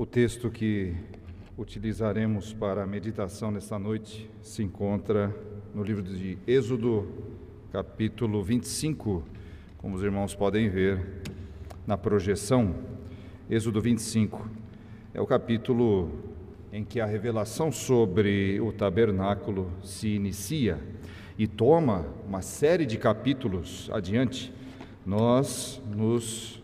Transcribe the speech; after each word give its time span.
O 0.00 0.06
texto 0.06 0.48
que 0.48 0.94
utilizaremos 1.58 2.52
para 2.54 2.84
a 2.84 2.86
meditação 2.86 3.50
nesta 3.50 3.80
noite 3.80 4.30
se 4.40 4.62
encontra 4.62 5.34
no 5.74 5.82
livro 5.82 6.04
de 6.04 6.38
Êxodo, 6.46 7.08
capítulo 7.72 8.40
25, 8.40 9.24
como 9.76 9.96
os 9.96 10.02
irmãos 10.04 10.36
podem 10.36 10.68
ver 10.68 11.04
na 11.84 11.98
projeção. 11.98 12.76
Êxodo 13.50 13.80
25 13.80 14.48
é 15.12 15.20
o 15.20 15.26
capítulo 15.26 16.12
em 16.72 16.84
que 16.84 17.00
a 17.00 17.04
revelação 17.04 17.72
sobre 17.72 18.60
o 18.60 18.72
tabernáculo 18.72 19.68
se 19.82 20.10
inicia 20.10 20.78
e 21.36 21.48
toma 21.48 22.06
uma 22.24 22.40
série 22.40 22.86
de 22.86 22.98
capítulos 22.98 23.90
adiante. 23.92 24.54
Nós 25.04 25.82
nos 25.90 26.62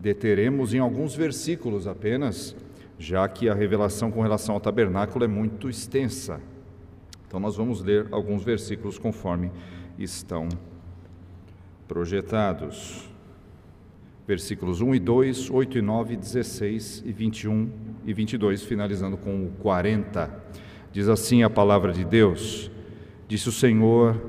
deteremos 0.00 0.72
em 0.72 0.78
alguns 0.78 1.14
versículos 1.14 1.86
apenas, 1.86 2.56
já 2.98 3.28
que 3.28 3.48
a 3.48 3.54
revelação 3.54 4.10
com 4.10 4.22
relação 4.22 4.54
ao 4.54 4.60
tabernáculo 4.60 5.24
é 5.24 5.28
muito 5.28 5.68
extensa. 5.68 6.40
Então, 7.26 7.38
nós 7.38 7.56
vamos 7.56 7.82
ler 7.82 8.08
alguns 8.10 8.42
versículos 8.42 8.98
conforme 8.98 9.52
estão 9.98 10.48
projetados. 11.86 13.08
Versículos 14.26 14.80
1 14.80 14.94
e 14.94 15.00
2, 15.00 15.50
8 15.50 15.78
e 15.78 15.82
9, 15.82 16.16
16 16.16 17.02
e 17.04 17.12
21 17.12 17.70
e 18.04 18.12
22, 18.12 18.62
finalizando 18.62 19.16
com 19.16 19.44
o 19.44 19.50
40. 19.60 20.30
Diz 20.92 21.08
assim 21.08 21.42
a 21.42 21.50
palavra 21.50 21.92
de 21.92 22.04
Deus: 22.04 22.70
Disse 23.28 23.48
o 23.48 23.52
Senhor 23.52 24.20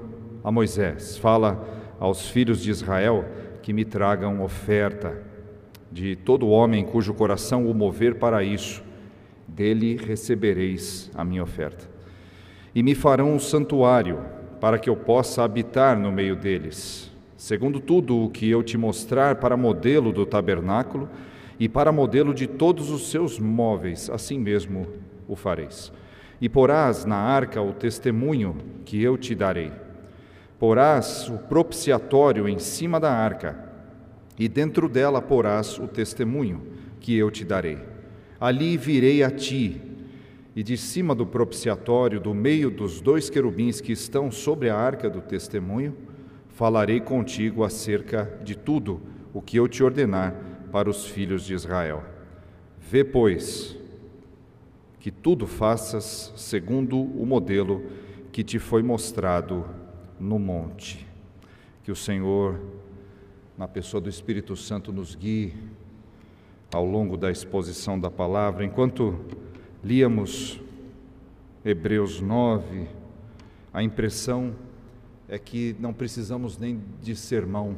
a 0.44 0.52
Moisés: 0.52 1.18
Fala 1.18 1.96
aos 2.00 2.28
filhos 2.30 2.62
de 2.62 2.72
Israel 2.72 3.26
que 3.62 3.74
me 3.74 3.86
tragam 3.86 4.42
oferta 4.42 5.31
de 5.92 6.16
todo 6.16 6.48
homem 6.48 6.86
cujo 6.86 7.14
coração 7.14 7.70
o 7.70 7.74
mover 7.74 8.16
para 8.16 8.44
isso, 8.44 8.82
dele 9.48 9.98
recebereis 9.98 11.12
a 11.14 11.26
minha 11.26 11.44
oferta. 11.44 11.90
E 12.74 12.82
me 12.82 12.96
farão 12.96 13.34
um 13.34 13.40
santuário, 13.40 14.20
para 14.62 14.80
que 14.80 14.90
eu 14.90 14.96
possa 14.96 15.44
habitar 15.44 16.00
no 16.00 16.12
meio 16.12 16.36
deles, 16.36 17.12
segundo 17.36 17.80
tudo 17.80 18.24
o 18.24 18.30
que 18.30 18.50
eu 18.50 18.64
te 18.64 18.78
mostrar 18.78 19.36
para 19.36 19.58
modelo 19.58 20.14
do 20.14 20.26
tabernáculo 20.26 21.10
e 21.60 21.68
para 21.68 21.92
modelo 21.92 22.34
de 22.34 22.48
todos 22.48 22.90
os 22.90 23.10
seus 23.10 23.40
móveis, 23.40 24.10
assim 24.10 24.40
mesmo 24.40 24.88
o 25.28 25.36
fareis. 25.36 25.92
E 26.40 26.48
porás 26.48 27.06
na 27.06 27.18
arca 27.18 27.62
o 27.62 27.74
testemunho 27.74 28.56
que 28.86 29.02
eu 29.02 29.18
te 29.18 29.36
darei. 29.36 29.72
Porás 30.58 31.28
o 31.30 31.38
propiciatório 31.38 32.48
em 32.48 32.60
cima 32.60 33.00
da 33.00 33.12
arca, 33.12 33.71
e 34.42 34.48
dentro 34.48 34.90
dela 34.90 35.22
porás 35.22 35.78
o 35.78 35.88
testemunho 35.88 36.64
que 37.00 37.16
eu 37.16 37.30
te 37.30 37.46
darei. 37.46 37.78
Ali 38.40 38.76
virei 38.76 39.22
a 39.22 39.30
ti, 39.30 39.80
e 40.56 40.64
de 40.64 40.76
cima 40.78 41.14
do 41.14 41.28
propiciatório, 41.28 42.20
do 42.20 42.34
meio 42.34 42.72
dos 42.72 43.02
dois 43.02 43.30
querubins 43.30 43.80
que 43.80 43.92
estão 43.92 44.32
sobre 44.32 44.68
a 44.68 44.76
arca 44.76 45.08
do 45.08 45.22
testemunho, 45.22 45.96
falarei 46.50 47.00
contigo 47.00 47.64
acerca 47.64 48.36
de 48.44 48.58
tudo 48.58 49.00
o 49.32 49.44
que 49.44 49.58
eu 49.58 49.68
te 49.68 49.84
ordenar 49.84 50.34
para 50.72 50.90
os 50.90 51.06
filhos 51.06 51.46
de 51.46 51.54
Israel. 51.54 52.04
Vê, 52.80 53.04
pois, 53.04 53.78
que 55.00 55.12
tudo 55.12 55.46
faças 55.46 56.34
segundo 56.36 57.00
o 57.00 57.28
modelo 57.28 57.84
que 58.32 58.44
te 58.44 58.58
foi 58.58 58.82
mostrado 58.82 59.66
no 60.20 60.40
monte. 60.40 61.06
Que 61.84 61.92
o 61.92 61.96
Senhor 61.96 62.81
na 63.58 63.68
pessoa 63.68 64.02
do 64.02 64.10
Espírito 64.10 64.56
Santo, 64.56 64.92
nos 64.92 65.16
guie 65.16 65.54
ao 66.74 66.86
longo 66.86 67.18
da 67.18 67.30
exposição 67.30 68.00
da 68.00 68.10
palavra. 68.10 68.64
Enquanto 68.64 69.20
líamos 69.84 70.60
Hebreus 71.64 72.22
9, 72.22 72.88
a 73.74 73.84
impressão 73.84 74.56
é 75.28 75.38
que 75.38 75.76
não 75.80 75.94
precisamos 75.94 76.58
nem 76.58 76.82
de 77.02 77.16
sermão 77.16 77.76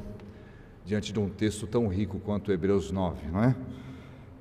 diante 0.85 1.13
de 1.13 1.19
um 1.19 1.29
texto 1.29 1.67
tão 1.67 1.87
rico 1.87 2.19
quanto 2.19 2.51
Hebreus 2.51 2.91
9, 2.91 3.27
não 3.27 3.43
é? 3.43 3.55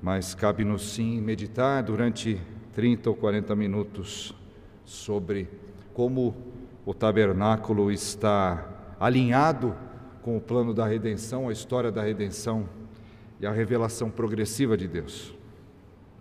Mas 0.01 0.35
cabe-nos 0.35 0.93
sim 0.93 1.21
meditar 1.21 1.81
durante 1.83 2.39
30 2.73 3.09
ou 3.09 3.15
40 3.15 3.55
minutos 3.55 4.35
sobre 4.83 5.47
como 5.93 6.35
o 6.85 6.93
tabernáculo 6.93 7.91
está 7.91 8.95
alinhado 8.99 9.75
com 10.23 10.37
o 10.37 10.41
plano 10.41 10.73
da 10.73 10.87
redenção, 10.87 11.49
a 11.49 11.51
história 11.51 11.91
da 11.91 12.01
redenção 12.01 12.67
e 13.39 13.45
a 13.45 13.51
revelação 13.51 14.09
progressiva 14.09 14.77
de 14.77 14.87
Deus. 14.87 15.35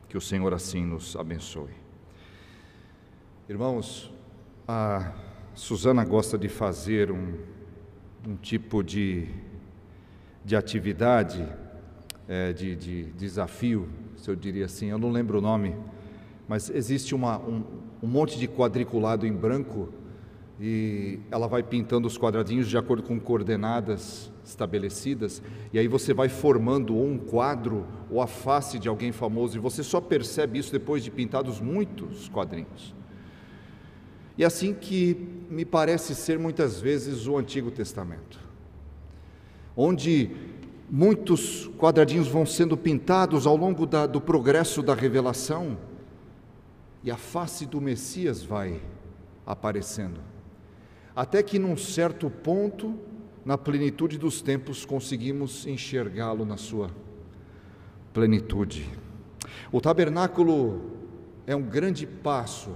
Que 0.09 0.19
o 0.19 0.21
Senhor 0.21 0.53
assim 0.53 0.85
nos 0.85 1.15
abençoe. 1.15 1.71
Irmãos, 3.49 4.13
a 4.67 5.13
Suzana 5.55 6.05
gosta 6.05 6.37
de 6.37 6.49
fazer 6.49 7.13
um, 7.13 7.39
um 8.27 8.37
tipo 8.37 8.83
de, 8.83 9.29
de 10.45 10.57
atividade, 10.57 11.47
é, 12.29 12.53
de, 12.53 12.75
de, 12.75 13.05
desafio, 13.13 13.89
se 14.17 14.29
eu 14.29 14.35
diria 14.35 14.65
assim, 14.65 14.87
eu 14.87 14.99
não 14.99 15.11
lembro 15.11 15.39
o 15.39 15.41
nome, 15.41 15.77
mas 16.49 16.69
existe 16.71 17.15
uma, 17.15 17.39
um, 17.39 17.63
um 18.03 18.07
monte 18.09 18.39
de 18.39 18.49
quadriculado 18.49 19.27
em 19.27 19.33
branco 19.33 19.93
e 20.65 21.19
ela 21.29 21.49
vai 21.49 21.61
pintando 21.61 22.07
os 22.07 22.17
quadradinhos 22.17 22.69
de 22.69 22.79
acordo 22.79 23.03
com 23.03 23.19
coordenadas 23.19 24.31
estabelecidas, 24.45 25.43
e 25.73 25.79
aí 25.79 25.89
você 25.89 26.15
vai 26.15 26.29
formando 26.29 26.95
ou 26.95 27.05
um 27.05 27.19
quadro 27.19 27.85
ou 28.09 28.23
a 28.23 28.29
face 28.29 28.79
de 28.79 28.89
alguém 28.89 29.11
famoso, 29.11 29.57
e 29.57 29.61
você 29.61 29.83
só 29.83 30.01
percebe 30.01 30.61
isso 30.61 30.71
depois 30.71 31.03
de 31.03 31.11
pintados 31.11 31.61
muitos 31.61 32.29
quadrinhos. 32.29 32.95
E 34.39 34.45
assim 34.45 34.73
que 34.73 35.17
me 35.51 35.65
parece 35.65 36.15
ser 36.15 36.39
muitas 36.39 36.81
vezes 36.81 37.27
o 37.27 37.37
Antigo 37.37 37.73
Testamento, 37.73 38.39
onde 39.77 40.31
muitos 40.89 41.69
quadradinhos 41.77 42.29
vão 42.29 42.47
sendo 42.47 42.77
pintados 42.77 43.49
ao 43.49 43.57
longo 43.57 43.85
da, 43.85 44.07
do 44.07 44.21
progresso 44.21 44.81
da 44.81 44.95
revelação, 44.95 45.77
e 47.03 47.11
a 47.11 47.17
face 47.17 47.67
do 47.67 47.81
Messias 47.81 48.45
vai 48.45 48.81
aparecendo 49.45 50.32
até 51.15 51.43
que 51.43 51.59
num 51.59 51.77
certo 51.77 52.31
ponto, 52.31 52.99
na 53.45 53.59
plenitude 53.59 54.19
dos 54.19 54.41
tempos, 54.41 54.85
conseguimos 54.85 55.67
enxergá-lo 55.67 56.45
na 56.45 56.57
sua 56.57 56.91
plenitude. 58.13 58.89
O 59.71 59.81
tabernáculo 59.81 60.91
é 61.47 61.55
um 61.57 61.63
grande 61.63 62.07
passo 62.07 62.75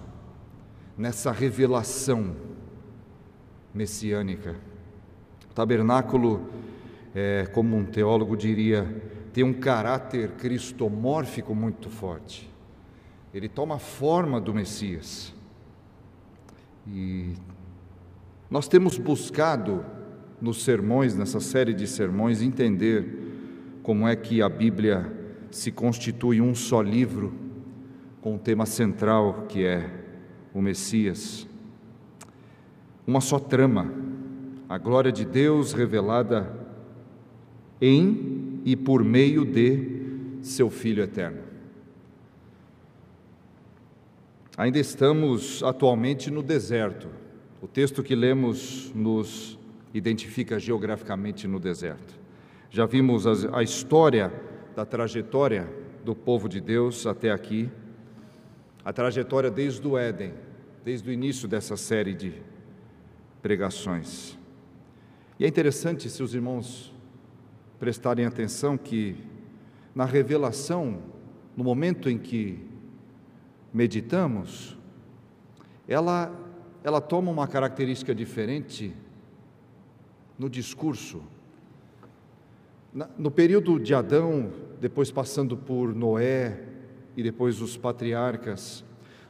nessa 0.97 1.31
revelação 1.31 2.35
messiânica. 3.73 4.57
O 5.51 5.55
tabernáculo, 5.55 6.49
é, 7.15 7.47
como 7.47 7.77
um 7.77 7.85
teólogo 7.85 8.37
diria, 8.37 9.03
tem 9.33 9.45
um 9.45 9.53
caráter 9.53 10.33
cristomórfico 10.33 11.55
muito 11.55 11.91
forte. 11.91 12.51
Ele 13.35 13.49
toma 13.49 13.75
a 13.77 13.79
forma 13.79 14.41
do 14.41 14.55
Messias. 14.55 15.35
E 16.87 17.35
nós 18.51 18.69
temos 18.69 18.97
buscado 18.97 19.85
nos 20.41 20.63
sermões, 20.63 21.17
nessa 21.17 21.41
série 21.41 21.75
de 21.75 21.87
sermões, 21.87 22.43
entender 22.43 23.81
como 23.83 24.07
é 24.07 24.15
que 24.15 24.41
a 24.41 24.49
Bíblia 24.49 25.13
se 25.51 25.73
constitui 25.73 26.41
um 26.41 26.55
só 26.55 26.81
livro 26.81 27.33
com 28.21 28.37
o 28.37 28.39
tema 28.39 28.67
central 28.67 29.47
que 29.49 29.65
é 29.65 29.91
o 30.53 30.61
Messias. 30.61 31.47
Uma 33.07 33.21
só 33.21 33.39
trama, 33.39 33.93
a 34.69 34.79
glória 34.79 35.11
de 35.11 35.25
Deus 35.25 35.73
revelada 35.73 36.53
em 37.81 38.61
e 38.65 38.77
por 38.77 39.05
meio 39.05 39.45
de 39.45 40.41
seu 40.41 40.71
Filho 40.71 41.03
eterno. 41.03 41.41
Ainda 44.57 44.79
estamos 44.79 45.63
atualmente 45.63 46.31
no 46.31 46.43
deserto 46.43 47.09
o 47.67 47.69
texto 47.69 48.01
que 48.01 48.15
lemos 48.15 48.93
nos 48.95 49.59
identifica 49.93 50.57
geograficamente 50.57 51.49
no 51.49 51.59
deserto. 51.59 52.17
Já 52.71 52.87
vimos 52.87 53.27
a, 53.27 53.61
história 53.61 54.33
da 54.77 54.87
trajetória 54.87 55.69
do 56.05 56.15
povo 56.15 56.49
de 56.49 56.61
Deus 56.61 57.09
até 57.09 57.33
aqui, 57.33 57.69
a 58.85 58.93
trajetória 58.93 59.51
desde 59.51 59.85
o 59.85 59.99
Éden, 59.99 60.33
desde 60.85 61.11
o 61.11 61.13
início 61.13 61.49
dessa 61.49 61.77
série 61.77 62.15
de 62.15 62.35
pregações. 63.43 64.39
E 65.37 65.45
é 65.45 65.49
interessante 65.49 66.09
se 66.09 66.23
os 66.23 66.37
irmãos 66.37 66.95
prestarem 67.81 68.27
atenção 68.27 68.79
que 68.79 69.17
na 69.93 70.05
revelação, 70.05 71.03
no 71.57 71.65
momento 71.65 72.09
em 72.09 72.17
que 72.17 72.65
meditamos, 73.75 74.79
ela 75.89 76.46
ela 76.87 77.01
toma 77.01 77.33
uma 77.33 77.49
característica 77.49 78.15
diferente 78.15 78.95
no 80.39 80.49
discurso. 80.49 81.21
No 83.19 83.29
período 83.29 83.81
de 83.81 83.93
Adão, 83.93 84.53
depois 84.81 85.11
passando 85.11 85.57
por 85.57 85.93
Noé, 85.93 86.63
e 87.17 87.25
depois 87.25 87.61
os 87.61 87.77
patriarcas, 87.77 88.85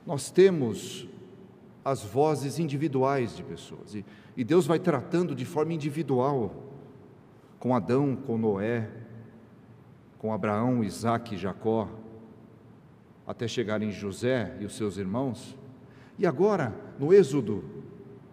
nós 0.04 0.30
temos 0.30 1.08
as 1.82 2.04
vozes 2.04 2.58
individuais 2.58 3.34
de 3.34 3.42
pessoas. 3.42 3.96
E, 4.36 4.44
Deus 4.44 4.66
vai 4.66 4.78
tratando 4.78 5.34
de 5.34 5.46
forma 5.46 5.72
individual 5.72 6.54
com 7.58 7.74
Adão, 7.74 8.16
com 8.16 8.36
Noé, 8.36 8.86
com 10.18 10.30
Abraão, 10.30 10.84
Isaac 10.84 11.34
e 11.34 11.38
Jacó, 11.38 11.88
até 13.26 13.48
chegar 13.48 13.80
em 13.80 13.90
José 13.90 14.54
e 14.60 14.66
os 14.66 14.76
seus 14.76 14.98
irmãos. 14.98 15.56
E 16.18 16.26
agora, 16.26 16.85
no 16.98 17.12
Êxodo, 17.12 17.64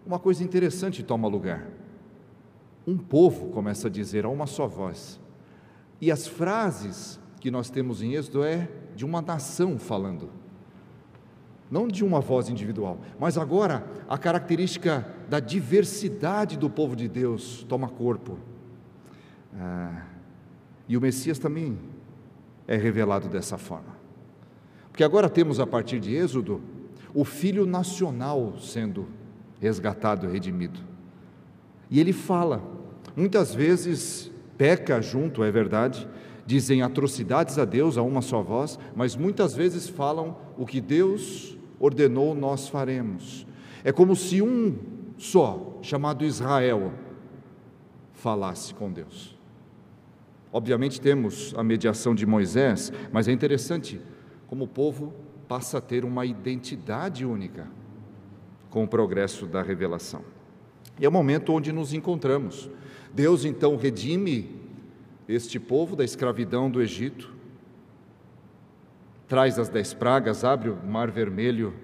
uma 0.06 0.18
coisa 0.18 0.42
interessante 0.42 1.02
toma 1.02 1.28
lugar. 1.28 1.66
Um 2.86 2.98
povo 2.98 3.48
começa 3.48 3.88
a 3.88 3.90
dizer 3.90 4.24
a 4.24 4.28
uma 4.28 4.46
só 4.46 4.66
voz. 4.66 5.20
E 6.00 6.10
as 6.10 6.26
frases 6.26 7.18
que 7.40 7.50
nós 7.50 7.70
temos 7.70 8.02
em 8.02 8.14
Êxodo 8.14 8.44
é 8.44 8.68
de 8.94 9.04
uma 9.04 9.22
nação 9.22 9.78
falando, 9.78 10.30
não 11.70 11.88
de 11.88 12.04
uma 12.04 12.20
voz 12.20 12.48
individual. 12.48 12.98
Mas 13.18 13.38
agora 13.38 13.86
a 14.08 14.18
característica 14.18 15.06
da 15.28 15.40
diversidade 15.40 16.58
do 16.58 16.68
povo 16.68 16.94
de 16.94 17.08
Deus 17.08 17.64
toma 17.68 17.88
corpo. 17.88 18.38
Ah, 19.56 20.04
e 20.88 20.96
o 20.96 21.00
Messias 21.00 21.38
também 21.38 21.78
é 22.66 22.76
revelado 22.76 23.28
dessa 23.28 23.56
forma. 23.56 23.94
Porque 24.90 25.02
agora 25.02 25.28
temos 25.28 25.58
a 25.58 25.66
partir 25.66 25.98
de 25.98 26.14
Êxodo 26.14 26.60
o 27.14 27.24
filho 27.24 27.64
nacional 27.64 28.54
sendo 28.58 29.06
resgatado 29.60 30.26
redimido. 30.26 30.80
E 31.90 32.00
ele 32.00 32.12
fala, 32.12 32.62
muitas 33.16 33.54
vezes 33.54 34.30
peca 34.58 35.00
junto, 35.00 35.44
é 35.44 35.50
verdade, 35.50 36.08
dizem 36.44 36.82
atrocidades 36.82 37.58
a 37.58 37.64
Deus 37.64 37.96
a 37.96 38.02
uma 38.02 38.20
só 38.20 38.42
voz, 38.42 38.78
mas 38.94 39.16
muitas 39.16 39.54
vezes 39.54 39.88
falam 39.88 40.36
o 40.58 40.66
que 40.66 40.80
Deus 40.80 41.56
ordenou 41.78 42.34
nós 42.34 42.68
faremos. 42.68 43.46
É 43.82 43.92
como 43.92 44.16
se 44.16 44.42
um 44.42 44.76
só, 45.16 45.78
chamado 45.82 46.24
Israel, 46.24 46.92
falasse 48.12 48.74
com 48.74 48.90
Deus. 48.90 49.36
Obviamente 50.52 51.00
temos 51.00 51.54
a 51.56 51.62
mediação 51.62 52.14
de 52.14 52.26
Moisés, 52.26 52.92
mas 53.12 53.28
é 53.28 53.32
interessante 53.32 54.00
como 54.46 54.64
o 54.64 54.68
povo 54.68 55.12
passa 55.48 55.78
a 55.78 55.80
ter 55.80 56.04
uma 56.04 56.26
identidade 56.26 57.24
única 57.24 57.68
com 58.70 58.84
o 58.84 58.88
progresso 58.88 59.46
da 59.46 59.62
revelação. 59.62 60.22
E 60.98 61.04
é 61.04 61.08
o 61.08 61.12
momento 61.12 61.52
onde 61.52 61.72
nos 61.72 61.92
encontramos. 61.92 62.68
Deus 63.12 63.44
então 63.44 63.76
redime 63.76 64.60
este 65.28 65.58
povo 65.58 65.96
da 65.96 66.04
escravidão 66.04 66.70
do 66.70 66.82
Egito, 66.82 67.32
traz 69.28 69.58
as 69.58 69.68
dez 69.68 69.94
pragas, 69.94 70.44
abre 70.44 70.70
o 70.70 70.76
mar 70.76 71.10
vermelho, 71.10 71.74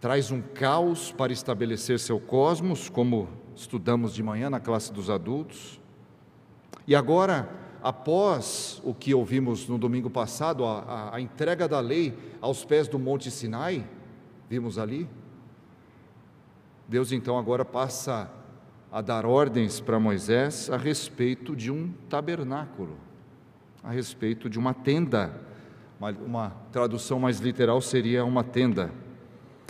traz 0.00 0.30
um 0.30 0.42
caos 0.42 1.12
para 1.12 1.32
estabelecer 1.32 1.98
seu 1.98 2.18
cosmos, 2.18 2.88
como 2.88 3.28
estudamos 3.54 4.12
de 4.12 4.22
manhã 4.22 4.50
na 4.50 4.60
classe 4.60 4.92
dos 4.92 5.08
adultos. 5.08 5.80
E 6.86 6.94
agora, 6.94 7.61
após 7.82 8.80
o 8.84 8.94
que 8.94 9.12
ouvimos 9.14 9.68
no 9.68 9.76
domingo 9.76 10.08
passado, 10.08 10.64
a, 10.64 10.80
a, 10.80 11.16
a 11.16 11.20
entrega 11.20 11.66
da 11.66 11.80
lei 11.80 12.16
aos 12.40 12.64
pés 12.64 12.86
do 12.88 12.98
Monte 12.98 13.30
Sinai, 13.30 13.84
vimos 14.48 14.78
ali, 14.78 15.08
Deus 16.88 17.10
então 17.10 17.38
agora 17.38 17.64
passa 17.64 18.30
a 18.90 19.00
dar 19.00 19.24
ordens 19.24 19.80
para 19.80 19.98
Moisés 19.98 20.68
a 20.68 20.76
respeito 20.76 21.56
de 21.56 21.70
um 21.70 21.92
tabernáculo, 22.10 22.98
a 23.82 23.90
respeito 23.90 24.50
de 24.50 24.58
uma 24.58 24.74
tenda. 24.74 25.40
Uma, 25.98 26.10
uma 26.10 26.50
tradução 26.70 27.18
mais 27.18 27.38
literal 27.38 27.80
seria 27.80 28.24
uma 28.24 28.44
tenda. 28.44 28.90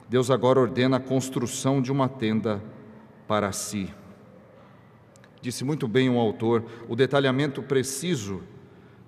Deus 0.09 0.31
agora 0.31 0.59
ordena 0.59 0.97
a 0.97 1.01
construção 1.01 1.81
de 1.81 1.93
uma 1.93 2.09
tenda 2.09 2.63
para 3.29 3.53
si. 3.53 3.89
Disse 5.43 5.65
muito 5.65 5.87
bem 5.87 6.09
um 6.09 6.19
autor: 6.19 6.65
o 6.89 6.97
detalhamento 6.97 7.63
preciso 7.63 8.43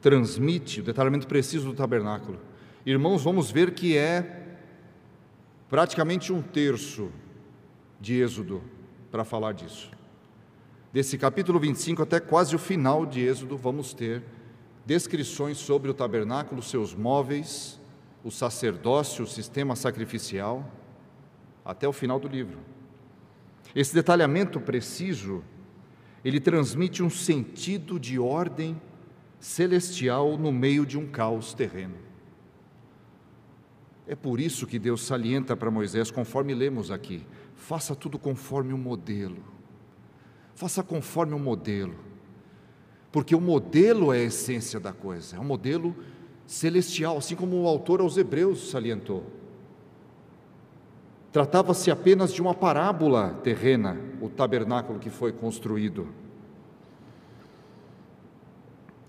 transmite, 0.02 0.80
o 0.80 0.84
detalhamento 0.84 1.26
preciso 1.26 1.66
do 1.66 1.74
tabernáculo. 1.74 2.38
Irmãos, 2.84 3.24
vamos 3.24 3.50
ver 3.50 3.72
que 3.72 3.96
é 3.96 4.58
praticamente 5.70 6.30
um 6.30 6.42
terço 6.42 7.10
de 7.98 8.20
Êxodo 8.20 8.62
para 9.10 9.24
falar 9.24 9.52
disso 9.52 9.94
desse 10.94 11.18
capítulo 11.18 11.58
25 11.58 12.04
até 12.04 12.20
quase 12.20 12.54
o 12.54 12.58
final 12.58 13.04
de 13.04 13.20
Êxodo, 13.20 13.56
vamos 13.56 13.92
ter 13.92 14.22
descrições 14.86 15.58
sobre 15.58 15.90
o 15.90 15.94
tabernáculo, 15.94 16.62
seus 16.62 16.94
móveis, 16.94 17.80
o 18.22 18.30
sacerdócio, 18.30 19.24
o 19.24 19.26
sistema 19.26 19.74
sacrificial, 19.74 20.70
até 21.64 21.88
o 21.88 21.92
final 21.92 22.20
do 22.20 22.28
livro. 22.28 22.60
Esse 23.74 23.92
detalhamento 23.92 24.60
preciso, 24.60 25.42
ele 26.24 26.40
transmite 26.40 27.02
um 27.02 27.10
sentido 27.10 28.00
de 28.00 28.18
ordem 28.18 28.80
celestial 29.38 30.38
no 30.38 30.50
meio 30.50 30.86
de 30.86 30.96
um 30.96 31.06
caos 31.06 31.52
terreno. 31.52 31.96
É 34.06 34.14
por 34.14 34.40
isso 34.40 34.66
que 34.66 34.78
Deus 34.78 35.02
salienta 35.02 35.56
para 35.56 35.70
Moisés, 35.70 36.10
conforme 36.10 36.54
lemos 36.54 36.90
aqui: 36.90 37.26
faça 37.54 37.94
tudo 37.94 38.18
conforme 38.18 38.72
o 38.72 38.76
um 38.76 38.78
modelo. 38.78 39.42
Faça 40.54 40.82
conforme 40.82 41.34
o 41.34 41.38
modelo. 41.38 41.94
Porque 43.12 43.34
o 43.34 43.40
modelo 43.40 44.12
é 44.12 44.18
a 44.18 44.24
essência 44.24 44.80
da 44.80 44.92
coisa, 44.92 45.36
é 45.36 45.40
um 45.40 45.44
modelo 45.44 45.94
celestial, 46.46 47.16
assim 47.16 47.36
como 47.36 47.62
o 47.62 47.66
autor 47.66 48.00
aos 48.00 48.16
Hebreus 48.16 48.70
salientou. 48.70 49.24
Tratava-se 51.34 51.90
apenas 51.90 52.32
de 52.32 52.40
uma 52.40 52.54
parábola 52.54 53.40
terrena, 53.42 53.98
o 54.20 54.28
tabernáculo 54.28 55.00
que 55.00 55.10
foi 55.10 55.32
construído. 55.32 56.06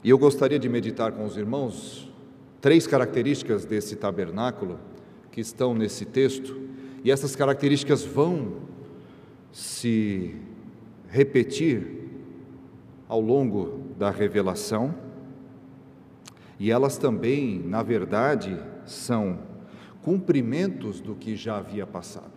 E 0.03 0.09
eu 0.09 0.17
gostaria 0.17 0.57
de 0.57 0.67
meditar 0.67 1.11
com 1.11 1.23
os 1.23 1.37
irmãos 1.37 2.11
três 2.59 2.87
características 2.87 3.63
desse 3.63 3.95
tabernáculo 3.95 4.79
que 5.31 5.39
estão 5.39 5.75
nesse 5.75 6.03
texto, 6.03 6.59
e 7.03 7.11
essas 7.11 7.35
características 7.35 8.03
vão 8.03 8.53
se 9.51 10.35
repetir 11.07 12.09
ao 13.07 13.21
longo 13.21 13.81
da 13.99 14.09
revelação, 14.09 14.95
e 16.59 16.71
elas 16.71 16.97
também, 16.97 17.59
na 17.59 17.83
verdade, 17.83 18.59
são 18.83 19.53
cumprimentos 20.05 21.01
do 21.01 21.15
que 21.15 21.35
já 21.35 21.57
havia 21.57 21.87
passado. 21.87 22.31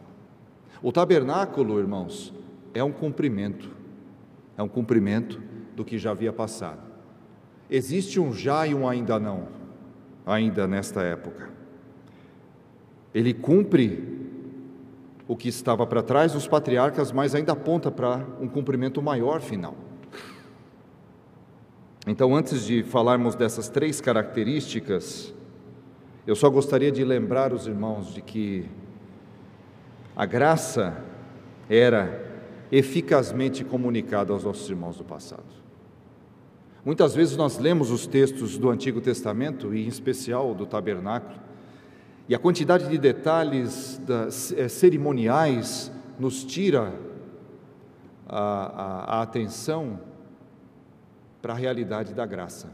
O 0.83 0.91
tabernáculo, 0.91 1.79
irmãos, 1.79 2.33
é 2.73 2.83
um 2.83 2.91
cumprimento, 2.91 3.71
é 4.57 4.63
um 4.63 4.69
cumprimento 4.69 5.39
do 5.77 5.85
que 5.85 5.99
já 5.99 6.13
havia 6.13 6.33
passado. 6.33 6.81
Existe 7.69 8.19
um 8.19 8.33
já 8.33 8.67
e 8.67 8.75
um 8.75 8.89
ainda 8.89 9.19
não, 9.19 9.49
ainda 10.25 10.67
nesta 10.67 11.03
época. 11.03 11.51
Ele 13.15 13.35
cumpre 13.35 14.17
o 15.27 15.37
que 15.37 15.51
estava 15.51 15.87
para 15.87 16.03
trás 16.03 16.33
dos 16.33 16.49
patriarcas, 16.49 17.13
mas 17.13 17.35
ainda 17.35 17.53
aponta 17.53 17.91
para 17.91 18.27
um 18.41 18.49
cumprimento 18.49 19.03
maior 19.03 19.43
final. 19.43 19.77
Então, 22.07 22.35
antes 22.35 22.65
de 22.65 22.83
falarmos 22.83 23.35
dessas 23.35 23.69
três 23.69 24.01
características, 24.01 25.35
eu 26.29 26.37
só 26.37 26.51
gostaria 26.51 26.93
de 26.93 27.03
lembrar 27.03 27.55
os 27.55 27.67
irmãos 27.67 28.13
de 28.13 28.21
que 28.21 28.69
a 30.15 30.27
graça 30.27 31.03
era 31.71 32.23
eficazmente 32.71 33.65
comunicada 33.65 34.31
aos 34.31 34.45
nossos 34.45 34.69
irmãos 34.69 34.99
do 34.99 35.05
passado. 35.05 35.47
Muitas 36.85 37.15
vezes 37.15 37.35
nós 37.35 37.57
lemos 37.57 37.91
os 37.91 38.07
textos 38.07 38.59
do 38.59 38.69
Antigo 38.69 39.01
Testamento, 39.01 39.75
e 39.75 39.87
em 39.87 39.89
especial 39.89 40.55
do 40.55 40.67
tabernáculo, 40.67 41.41
e 42.29 42.35
a 42.35 42.39
quantidade 42.39 42.91
de 42.91 42.99
detalhes 42.99 43.97
das, 44.07 44.53
é, 44.53 44.69
cerimoniais 44.69 45.91
nos 46.19 46.45
tira 46.45 46.93
a, 48.29 48.39
a, 48.39 49.17
a 49.17 49.23
atenção 49.23 49.99
para 51.41 51.55
a 51.55 51.57
realidade 51.57 52.13
da 52.13 52.27
graça. 52.27 52.71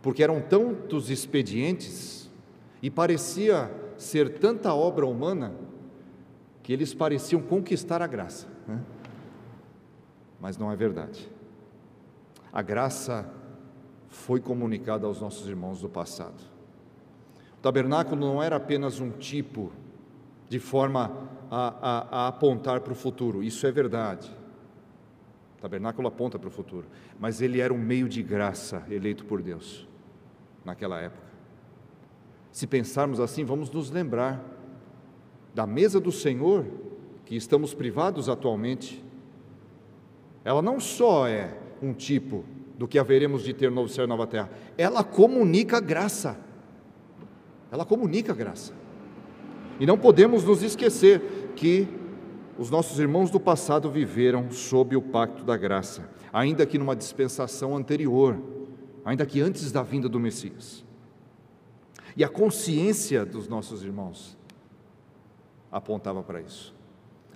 Porque 0.00 0.22
eram 0.22 0.40
tantos 0.40 1.10
expedientes 1.10 2.17
e 2.82 2.90
parecia 2.90 3.70
ser 3.96 4.38
tanta 4.38 4.72
obra 4.72 5.06
humana 5.06 5.54
que 6.62 6.72
eles 6.72 6.94
pareciam 6.94 7.40
conquistar 7.40 8.02
a 8.02 8.06
graça. 8.06 8.46
Né? 8.66 8.80
Mas 10.40 10.56
não 10.56 10.70
é 10.70 10.76
verdade. 10.76 11.28
A 12.52 12.62
graça 12.62 13.28
foi 14.08 14.40
comunicada 14.40 15.06
aos 15.06 15.20
nossos 15.20 15.48
irmãos 15.48 15.80
do 15.80 15.88
passado. 15.88 16.42
O 17.58 17.60
tabernáculo 17.60 18.20
não 18.20 18.42
era 18.42 18.56
apenas 18.56 19.00
um 19.00 19.10
tipo 19.10 19.72
de 20.48 20.58
forma 20.58 21.28
a, 21.50 21.74
a, 21.80 22.24
a 22.24 22.28
apontar 22.28 22.80
para 22.80 22.92
o 22.92 22.96
futuro, 22.96 23.42
isso 23.42 23.66
é 23.66 23.72
verdade. 23.72 24.30
O 25.58 25.60
tabernáculo 25.60 26.06
aponta 26.06 26.38
para 26.38 26.48
o 26.48 26.52
futuro, 26.52 26.86
mas 27.18 27.42
ele 27.42 27.60
era 27.60 27.74
um 27.74 27.78
meio 27.78 28.08
de 28.08 28.22
graça 28.22 28.84
eleito 28.88 29.24
por 29.24 29.42
Deus 29.42 29.86
naquela 30.64 31.00
época. 31.00 31.27
Se 32.50 32.66
pensarmos 32.66 33.20
assim, 33.20 33.44
vamos 33.44 33.70
nos 33.70 33.90
lembrar 33.90 34.44
da 35.54 35.66
mesa 35.66 36.00
do 36.00 36.12
Senhor, 36.12 36.64
que 37.24 37.36
estamos 37.36 37.74
privados 37.74 38.28
atualmente. 38.28 39.04
Ela 40.44 40.62
não 40.62 40.80
só 40.80 41.26
é 41.26 41.56
um 41.82 41.92
tipo 41.92 42.44
do 42.78 42.86
que 42.86 42.98
haveremos 42.98 43.42
de 43.42 43.52
ter 43.52 43.68
no 43.68 43.76
novo 43.76 43.88
céu 43.88 44.04
e 44.04 44.08
nova 44.08 44.26
terra, 44.26 44.50
ela 44.76 45.02
comunica 45.02 45.80
graça. 45.80 46.38
Ela 47.70 47.84
comunica 47.84 48.32
graça. 48.32 48.72
E 49.80 49.84
não 49.84 49.98
podemos 49.98 50.44
nos 50.44 50.62
esquecer 50.62 51.52
que 51.54 51.86
os 52.58 52.70
nossos 52.70 52.98
irmãos 52.98 53.30
do 53.30 53.38
passado 53.38 53.90
viveram 53.90 54.50
sob 54.50 54.96
o 54.96 55.02
pacto 55.02 55.44
da 55.44 55.56
graça, 55.56 56.08
ainda 56.32 56.66
que 56.66 56.78
numa 56.78 56.96
dispensação 56.96 57.76
anterior, 57.76 58.40
ainda 59.04 59.24
que 59.26 59.40
antes 59.40 59.70
da 59.70 59.82
vinda 59.82 60.08
do 60.08 60.18
Messias. 60.18 60.84
E 62.18 62.24
a 62.24 62.28
consciência 62.28 63.24
dos 63.24 63.46
nossos 63.46 63.84
irmãos 63.84 64.36
apontava 65.70 66.20
para 66.20 66.40
isso. 66.40 66.74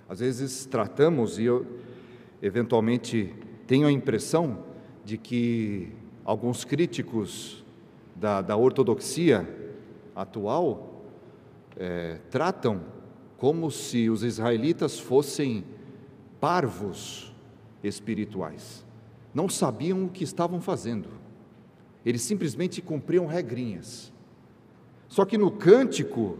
Às 0.09 0.19
vezes 0.19 0.65
tratamos, 0.65 1.39
e 1.39 1.45
eu 1.45 1.65
eventualmente 2.41 3.33
tenho 3.65 3.87
a 3.87 3.91
impressão 3.93 4.65
de 5.05 5.17
que 5.17 5.93
alguns 6.25 6.65
críticos 6.65 7.63
da, 8.13 8.41
da 8.41 8.57
ortodoxia 8.57 9.47
atual 10.13 11.01
é, 11.77 12.19
tratam 12.29 12.81
como 13.37 13.71
se 13.71 14.09
os 14.09 14.21
israelitas 14.21 14.99
fossem 14.99 15.63
parvos 16.41 17.33
espirituais. 17.81 18.85
Não 19.33 19.47
sabiam 19.47 20.03
o 20.03 20.09
que 20.09 20.25
estavam 20.25 20.59
fazendo. 20.59 21.07
Eles 22.05 22.21
simplesmente 22.21 22.81
cumpriam 22.81 23.25
regrinhas. 23.25 24.12
Só 25.13 25.25
que 25.25 25.37
no 25.37 25.51
cântico 25.51 26.39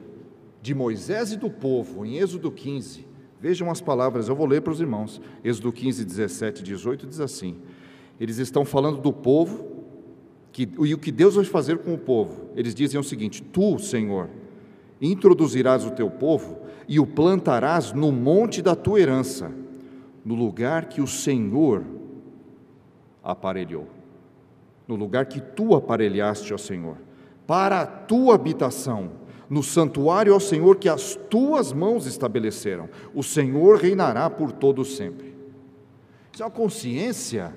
de 0.59 0.73
Moisés 0.73 1.31
e 1.31 1.37
do 1.37 1.47
povo, 1.47 2.03
em 2.03 2.17
Êxodo 2.17 2.51
15, 2.51 3.05
vejam 3.39 3.69
as 3.69 3.79
palavras, 3.79 4.27
eu 4.27 4.35
vou 4.35 4.47
ler 4.47 4.63
para 4.63 4.73
os 4.73 4.81
irmãos. 4.81 5.21
Êxodo 5.43 5.71
15, 5.71 6.03
17 6.03 6.61
e 6.61 6.63
18 6.63 7.05
diz 7.05 7.19
assim: 7.19 7.55
Eles 8.19 8.39
estão 8.39 8.65
falando 8.65 8.99
do 8.99 9.13
povo 9.13 9.63
que, 10.51 10.67
e 10.79 10.91
o 10.91 10.97
que 10.97 11.11
Deus 11.11 11.35
vai 11.35 11.45
fazer 11.45 11.77
com 11.77 11.93
o 11.93 11.99
povo. 11.99 12.49
Eles 12.55 12.73
dizem 12.73 12.99
o 12.99 13.03
seguinte: 13.03 13.43
Tu, 13.43 13.77
Senhor, 13.77 14.27
introduzirás 14.99 15.85
o 15.85 15.91
teu 15.91 16.09
povo 16.09 16.57
e 16.87 16.99
o 16.99 17.05
plantarás 17.05 17.93
no 17.93 18.11
monte 18.11 18.59
da 18.59 18.75
tua 18.75 18.99
herança, 18.99 19.51
no 20.25 20.33
lugar 20.33 20.85
que 20.85 20.99
o 20.99 21.05
Senhor 21.05 21.83
aparelhou, 23.23 23.87
no 24.87 24.95
lugar 24.95 25.27
que 25.27 25.39
tu 25.39 25.75
aparelhaste, 25.75 26.51
ó 26.51 26.57
Senhor, 26.57 26.97
para 27.53 27.81
a 27.81 27.85
tua 27.85 28.33
habitação, 28.33 29.11
no 29.47 29.61
santuário 29.61 30.33
ao 30.33 30.39
Senhor 30.39 30.77
que 30.77 30.89
as 30.89 31.13
tuas 31.29 31.71
mãos 31.71 32.07
estabeleceram. 32.07 32.89
O 33.13 33.21
Senhor 33.21 33.77
reinará 33.77 34.27
por 34.27 34.51
todo 34.51 34.83
sempre. 34.83 35.35
Isso 36.31 36.41
é 36.41 36.45
uma 36.47 36.51
consciência 36.51 37.55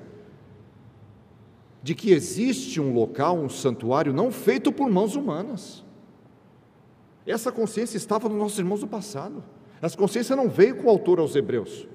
de 1.82 1.94
que 1.94 2.12
existe 2.12 2.78
um 2.78 2.92
local, 2.92 3.38
um 3.38 3.48
santuário 3.48 4.12
não 4.12 4.30
feito 4.30 4.70
por 4.70 4.90
mãos 4.90 5.16
humanas. 5.16 5.82
Essa 7.26 7.50
consciência 7.50 7.96
estava 7.96 8.28
nos 8.28 8.36
nossos 8.36 8.58
irmãos 8.58 8.80
do 8.80 8.86
passado. 8.86 9.42
Essa 9.80 9.96
consciência 9.96 10.36
não 10.36 10.50
veio 10.50 10.76
com 10.76 10.88
o 10.88 10.90
autor 10.90 11.20
aos 11.20 11.34
Hebreus. 11.34 11.88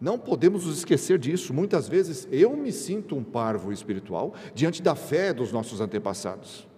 Não 0.00 0.18
podemos 0.18 0.64
nos 0.64 0.78
esquecer 0.78 1.18
disso. 1.18 1.52
Muitas 1.52 1.88
vezes 1.88 2.28
eu 2.30 2.56
me 2.56 2.70
sinto 2.70 3.16
um 3.16 3.24
parvo 3.24 3.72
espiritual 3.72 4.34
diante 4.54 4.80
da 4.80 4.94
fé 4.94 5.32
dos 5.32 5.52
nossos 5.52 5.80
antepassados. 5.80 6.68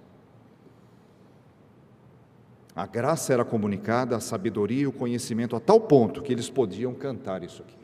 A 2.75 2.87
graça 2.87 3.33
era 3.33 3.45
comunicada, 3.45 4.17
a 4.17 4.21
sabedoria 4.21 4.83
e 4.83 4.87
o 4.87 4.93
conhecimento 4.93 5.55
a 5.55 5.61
tal 5.61 5.81
ponto 5.81 6.23
que 6.23 6.33
eles 6.33 6.49
podiam 6.49 6.95
cantar 6.95 7.43
isso 7.43 7.63
aqui. 7.63 7.77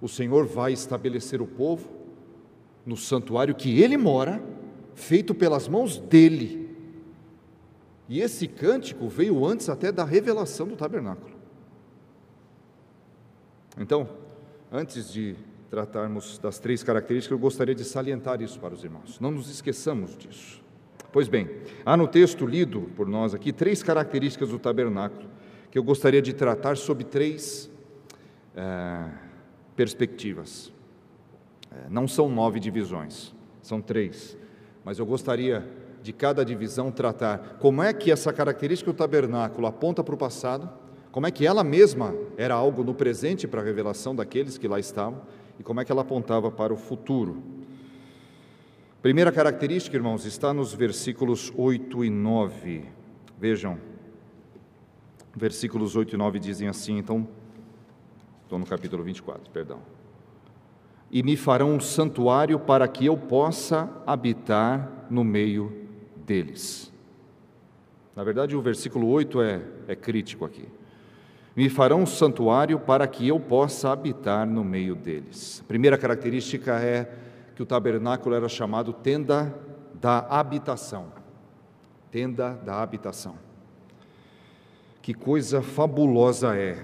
O 0.00 0.08
Senhor 0.08 0.44
vai 0.46 0.72
estabelecer 0.72 1.40
o 1.40 1.46
povo 1.46 1.88
no 2.84 2.96
santuário 2.96 3.54
que 3.54 3.80
ele 3.80 3.96
mora, 3.96 4.42
feito 4.94 5.34
pelas 5.34 5.68
mãos 5.68 5.98
dele. 5.98 6.76
E 8.08 8.20
esse 8.20 8.46
cântico 8.46 9.08
veio 9.08 9.46
antes 9.46 9.68
até 9.68 9.90
da 9.90 10.04
revelação 10.04 10.66
do 10.66 10.76
tabernáculo. 10.76 11.33
Então, 13.76 14.08
antes 14.70 15.12
de 15.12 15.36
tratarmos 15.70 16.38
das 16.38 16.58
três 16.58 16.82
características, 16.82 17.32
eu 17.32 17.38
gostaria 17.38 17.74
de 17.74 17.84
salientar 17.84 18.40
isso 18.40 18.60
para 18.60 18.72
os 18.72 18.84
irmãos. 18.84 19.18
Não 19.18 19.30
nos 19.30 19.50
esqueçamos 19.50 20.16
disso. 20.16 20.62
Pois 21.12 21.28
bem, 21.28 21.48
há 21.84 21.96
no 21.96 22.08
texto 22.08 22.46
lido 22.46 22.90
por 22.96 23.06
nós 23.06 23.34
aqui 23.34 23.52
três 23.52 23.82
características 23.82 24.48
do 24.48 24.58
tabernáculo 24.58 25.28
que 25.70 25.78
eu 25.78 25.82
gostaria 25.82 26.22
de 26.22 26.32
tratar 26.32 26.76
sob 26.76 27.02
três 27.04 27.70
é, 28.56 29.10
perspectivas. 29.74 30.72
É, 31.70 31.88
não 31.90 32.06
são 32.06 32.28
nove 32.28 32.60
divisões, 32.60 33.34
são 33.60 33.80
três, 33.80 34.36
mas 34.84 34.98
eu 34.98 35.06
gostaria 35.06 35.68
de 36.02 36.12
cada 36.12 36.44
divisão 36.44 36.92
tratar 36.92 37.56
como 37.58 37.82
é 37.82 37.92
que 37.92 38.12
essa 38.12 38.32
característica 38.32 38.92
do 38.92 38.96
tabernáculo 38.96 39.66
aponta 39.66 40.04
para 40.04 40.14
o 40.14 40.18
passado, 40.18 40.68
como 41.14 41.28
é 41.28 41.30
que 41.30 41.46
ela 41.46 41.62
mesma 41.62 42.12
era 42.36 42.54
algo 42.54 42.82
no 42.82 42.92
presente 42.92 43.46
para 43.46 43.60
a 43.60 43.64
revelação 43.64 44.16
daqueles 44.16 44.58
que 44.58 44.66
lá 44.66 44.80
estavam 44.80 45.22
e 45.60 45.62
como 45.62 45.80
é 45.80 45.84
que 45.84 45.92
ela 45.92 46.02
apontava 46.02 46.50
para 46.50 46.74
o 46.74 46.76
futuro. 46.76 47.40
Primeira 49.00 49.30
característica, 49.30 49.96
irmãos, 49.96 50.24
está 50.24 50.52
nos 50.52 50.74
versículos 50.74 51.52
8 51.56 52.04
e 52.04 52.10
9. 52.10 52.86
Vejam, 53.38 53.78
versículos 55.36 55.94
8 55.94 56.16
e 56.16 56.18
9 56.18 56.40
dizem 56.40 56.66
assim, 56.66 56.98
então, 56.98 57.28
estou 58.42 58.58
no 58.58 58.66
capítulo 58.66 59.04
24, 59.04 59.48
perdão. 59.52 59.78
E 61.12 61.22
me 61.22 61.36
farão 61.36 61.76
um 61.76 61.80
santuário 61.80 62.58
para 62.58 62.88
que 62.88 63.06
eu 63.06 63.16
possa 63.16 63.88
habitar 64.04 65.06
no 65.08 65.22
meio 65.22 65.86
deles. 66.26 66.92
Na 68.16 68.24
verdade, 68.24 68.56
o 68.56 68.60
versículo 68.60 69.06
8 69.06 69.42
é, 69.42 69.62
é 69.86 69.94
crítico 69.94 70.44
aqui. 70.44 70.66
Me 71.56 71.68
farão 71.68 72.02
um 72.02 72.06
santuário 72.06 72.80
para 72.80 73.06
que 73.06 73.28
eu 73.28 73.38
possa 73.38 73.90
habitar 73.90 74.46
no 74.46 74.64
meio 74.64 74.94
deles. 74.94 75.60
A 75.64 75.68
primeira 75.68 75.96
característica 75.96 76.80
é 76.80 77.12
que 77.54 77.62
o 77.62 77.66
tabernáculo 77.66 78.34
era 78.34 78.48
chamado 78.48 78.92
tenda 78.92 79.54
da 79.94 80.18
habitação. 80.18 81.12
Tenda 82.10 82.54
da 82.54 82.82
habitação. 82.82 83.36
Que 85.00 85.14
coisa 85.14 85.62
fabulosa 85.62 86.56
é 86.56 86.82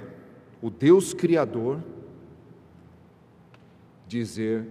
o 0.62 0.70
Deus 0.70 1.14
Criador 1.14 1.82
dizer: 4.06 4.66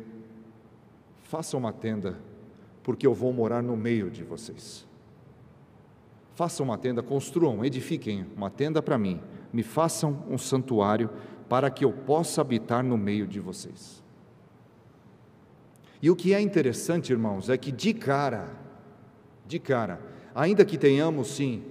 faça 1.24 1.58
uma 1.58 1.74
tenda 1.74 2.20
porque 2.84 3.06
eu 3.06 3.14
vou 3.14 3.32
morar 3.34 3.62
no 3.62 3.76
meio 3.76 4.10
de 4.10 4.24
vocês. 4.24 4.88
Façam 6.36 6.66
uma 6.66 6.78
tenda, 6.78 7.04
construam, 7.04 7.66
edifiquem 7.66 8.26
uma 8.36 8.50
tenda 8.50 8.82
para 8.82 8.98
mim, 8.98 9.22
me 9.52 9.64
façam 9.64 10.24
um 10.30 10.38
santuário 10.38 11.10
para 11.48 11.70
que 11.70 11.84
eu 11.84 11.92
possa 11.92 12.42
habitar 12.42 12.84
no 12.84 12.98
meio 12.98 13.28
de 13.28 13.40
vocês. 13.40 14.04
E 16.02 16.10
o 16.10 16.16
que 16.16 16.34
é 16.34 16.40
interessante, 16.40 17.12
irmãos, 17.12 17.50
é 17.50 17.58
que 17.58 17.72
de 17.72 17.94
cara, 17.94 18.50
de 19.46 19.60
cara, 19.60 20.00
ainda 20.34 20.64
que 20.64 20.78
tenhamos 20.78 21.28
sim, 21.30 21.64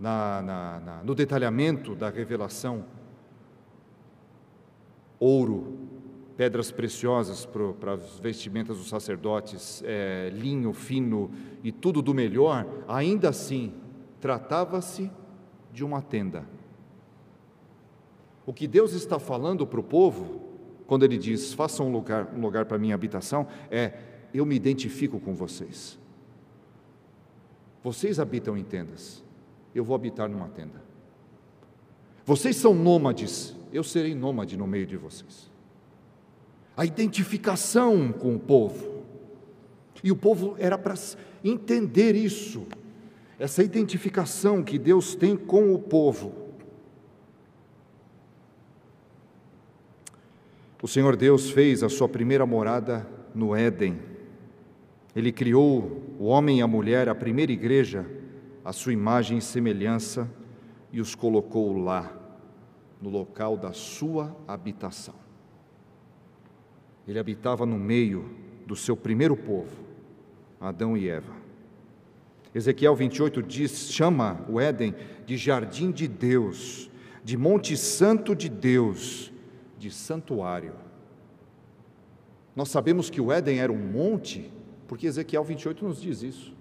na, 0.00 0.42
na, 0.42 0.80
na, 0.80 1.02
no 1.04 1.14
detalhamento 1.14 1.94
da 1.94 2.08
revelação, 2.08 2.84
ouro, 5.18 5.78
pedras 6.36 6.72
preciosas 6.72 7.46
para 7.46 7.92
as 7.92 8.18
vestimentas 8.18 8.78
dos 8.78 8.88
sacerdotes, 8.88 9.82
é, 9.84 10.30
linho 10.32 10.72
fino 10.72 11.30
e 11.62 11.70
tudo 11.70 12.00
do 12.00 12.14
melhor, 12.14 12.66
ainda 12.88 13.28
assim 13.28 13.74
tratava-se 14.20 15.10
de 15.72 15.84
uma 15.84 16.00
tenda. 16.00 16.46
O 18.44 18.52
que 18.52 18.66
Deus 18.66 18.92
está 18.92 19.18
falando 19.18 19.66
para 19.66 19.80
o 19.80 19.82
povo, 19.82 20.40
quando 20.86 21.04
Ele 21.04 21.16
diz: 21.16 21.52
faça 21.52 21.82
um 21.82 21.92
lugar, 21.92 22.32
um 22.34 22.40
lugar 22.40 22.64
para 22.64 22.78
minha 22.78 22.94
habitação, 22.94 23.46
é: 23.70 23.92
eu 24.34 24.44
me 24.44 24.54
identifico 24.54 25.20
com 25.20 25.34
vocês. 25.34 25.98
Vocês 27.82 28.20
habitam 28.20 28.56
em 28.56 28.62
tendas, 28.62 29.24
eu 29.74 29.84
vou 29.84 29.94
habitar 29.94 30.28
numa 30.28 30.48
tenda. 30.48 30.82
Vocês 32.24 32.56
são 32.56 32.74
nômades, 32.74 33.56
eu 33.72 33.82
serei 33.82 34.14
nômade 34.14 34.56
no 34.56 34.66
meio 34.66 34.86
de 34.86 34.96
vocês 34.96 35.52
a 36.76 36.84
identificação 36.84 38.12
com 38.12 38.34
o 38.34 38.38
povo. 38.38 39.02
E 40.02 40.10
o 40.10 40.16
povo 40.16 40.56
era 40.58 40.76
para 40.78 40.94
entender 41.44 42.16
isso, 42.16 42.66
essa 43.38 43.62
identificação 43.62 44.62
que 44.62 44.78
Deus 44.78 45.14
tem 45.14 45.36
com 45.36 45.74
o 45.74 45.78
povo. 45.78 46.41
O 50.82 50.88
Senhor 50.88 51.14
Deus 51.14 51.48
fez 51.48 51.84
a 51.84 51.88
sua 51.88 52.08
primeira 52.08 52.44
morada 52.44 53.06
no 53.32 53.54
Éden. 53.54 54.00
Ele 55.14 55.30
criou 55.30 56.02
o 56.18 56.24
homem 56.24 56.58
e 56.58 56.62
a 56.62 56.66
mulher, 56.66 57.08
a 57.08 57.14
primeira 57.14 57.52
igreja, 57.52 58.04
a 58.64 58.72
sua 58.72 58.92
imagem 58.92 59.38
e 59.38 59.40
semelhança, 59.40 60.28
e 60.92 61.00
os 61.00 61.14
colocou 61.14 61.78
lá, 61.78 62.12
no 63.00 63.08
local 63.10 63.56
da 63.56 63.72
sua 63.72 64.36
habitação. 64.46 65.14
Ele 67.06 67.20
habitava 67.20 67.64
no 67.64 67.78
meio 67.78 68.28
do 68.66 68.74
seu 68.74 68.96
primeiro 68.96 69.36
povo, 69.36 69.84
Adão 70.60 70.96
e 70.96 71.08
Eva. 71.08 71.32
Ezequiel 72.52 72.96
28 72.96 73.40
diz, 73.40 73.92
chama 73.92 74.44
o 74.48 74.60
Éden 74.60 74.96
de 75.24 75.36
jardim 75.36 75.92
de 75.92 76.08
Deus, 76.08 76.90
de 77.22 77.36
monte 77.36 77.76
santo 77.76 78.34
de 78.34 78.48
Deus, 78.48 79.31
de 79.82 79.90
santuário. 79.90 80.74
Nós 82.54 82.68
sabemos 82.68 83.10
que 83.10 83.20
o 83.20 83.32
Éden 83.32 83.58
era 83.58 83.72
um 83.72 83.76
monte, 83.76 84.48
porque 84.86 85.08
Ezequiel 85.08 85.42
28 85.42 85.84
nos 85.84 86.00
diz 86.00 86.22
isso. 86.22 86.54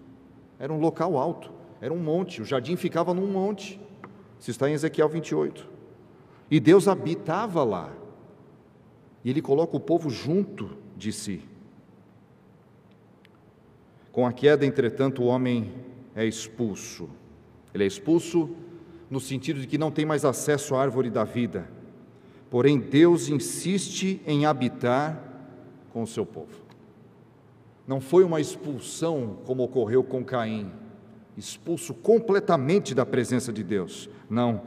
Era 0.57 0.73
um 0.73 0.79
local 0.79 1.19
alto, 1.19 1.51
era 1.79 1.93
um 1.93 1.99
monte, 1.99 2.41
o 2.41 2.45
jardim 2.45 2.75
ficava 2.75 3.13
num 3.13 3.27
monte. 3.27 3.79
Isso 4.39 4.49
está 4.49 4.67
em 4.67 4.73
Ezequiel 4.73 5.07
28. 5.07 5.69
E 6.49 6.59
Deus 6.59 6.87
habitava 6.87 7.63
lá. 7.63 7.93
E 9.23 9.29
ele 9.29 9.41
coloca 9.41 9.77
o 9.77 9.79
povo 9.79 10.09
junto 10.09 10.75
de 10.97 11.13
si. 11.13 11.43
Com 14.11 14.25
a 14.25 14.33
queda, 14.33 14.65
entretanto, 14.65 15.21
o 15.21 15.27
homem 15.27 15.71
é 16.15 16.25
expulso. 16.25 17.07
Ele 17.71 17.83
é 17.83 17.87
expulso 17.87 18.49
no 19.11 19.19
sentido 19.19 19.61
de 19.61 19.67
que 19.67 19.77
não 19.77 19.91
tem 19.91 20.05
mais 20.05 20.25
acesso 20.25 20.73
à 20.73 20.81
árvore 20.81 21.11
da 21.11 21.23
vida. 21.23 21.69
Porém, 22.51 22.77
Deus 22.77 23.29
insiste 23.29 24.21
em 24.27 24.45
habitar 24.45 25.23
com 25.93 26.03
o 26.03 26.07
seu 26.07 26.25
povo. 26.25 26.53
Não 27.87 28.01
foi 28.01 28.25
uma 28.25 28.41
expulsão 28.41 29.37
como 29.45 29.63
ocorreu 29.63 30.03
com 30.03 30.21
Caim, 30.23 30.69
expulso 31.37 31.93
completamente 31.93 32.93
da 32.93 33.05
presença 33.05 33.53
de 33.53 33.63
Deus. 33.63 34.09
Não. 34.29 34.63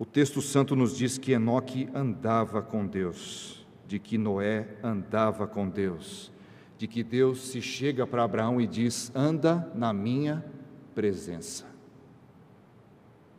O 0.00 0.04
texto 0.04 0.42
santo 0.42 0.74
nos 0.74 0.96
diz 0.96 1.16
que 1.16 1.30
Enoque 1.30 1.88
andava 1.94 2.60
com 2.60 2.84
Deus, 2.84 3.64
de 3.86 4.00
que 4.00 4.18
Noé 4.18 4.76
andava 4.82 5.46
com 5.46 5.68
Deus, 5.68 6.32
de 6.76 6.88
que 6.88 7.04
Deus 7.04 7.50
se 7.50 7.62
chega 7.62 8.04
para 8.04 8.24
Abraão 8.24 8.60
e 8.60 8.66
diz: 8.66 9.12
anda 9.14 9.70
na 9.76 9.92
minha 9.92 10.44
presença. 10.92 11.66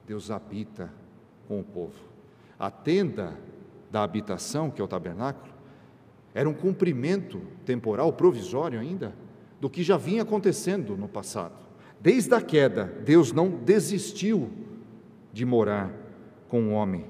Deus 0.08 0.32
habita 0.32 0.90
com 1.50 1.60
o 1.60 1.64
povo. 1.66 2.09
A 2.60 2.70
tenda 2.70 3.38
da 3.90 4.04
habitação, 4.04 4.70
que 4.70 4.82
é 4.82 4.84
o 4.84 4.88
tabernáculo, 4.88 5.54
era 6.34 6.48
um 6.48 6.54
cumprimento 6.54 7.42
temporal, 7.66 8.12
provisório 8.14 8.80
ainda, 8.80 9.16
do 9.62 9.70
que 9.70 9.82
já 9.82 9.98
vinha 9.98 10.24
acontecendo 10.24 10.98
no 10.98 11.08
passado. 11.08 11.56
Desde 12.00 12.34
a 12.34 12.42
queda, 12.42 12.86
Deus 13.04 13.32
não 13.32 13.50
desistiu 13.50 14.50
de 15.32 15.46
morar 15.46 15.92
com 16.48 16.70
o 16.70 16.72
homem, 16.72 17.06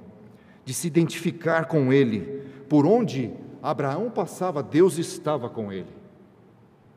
de 0.64 0.74
se 0.74 0.88
identificar 0.88 1.66
com 1.66 1.92
ele. 1.92 2.44
Por 2.68 2.86
onde 2.86 3.32
Abraão 3.62 4.10
passava, 4.10 4.64
Deus 4.64 4.98
estava 4.98 5.50
com 5.50 5.72
ele. 5.72 5.90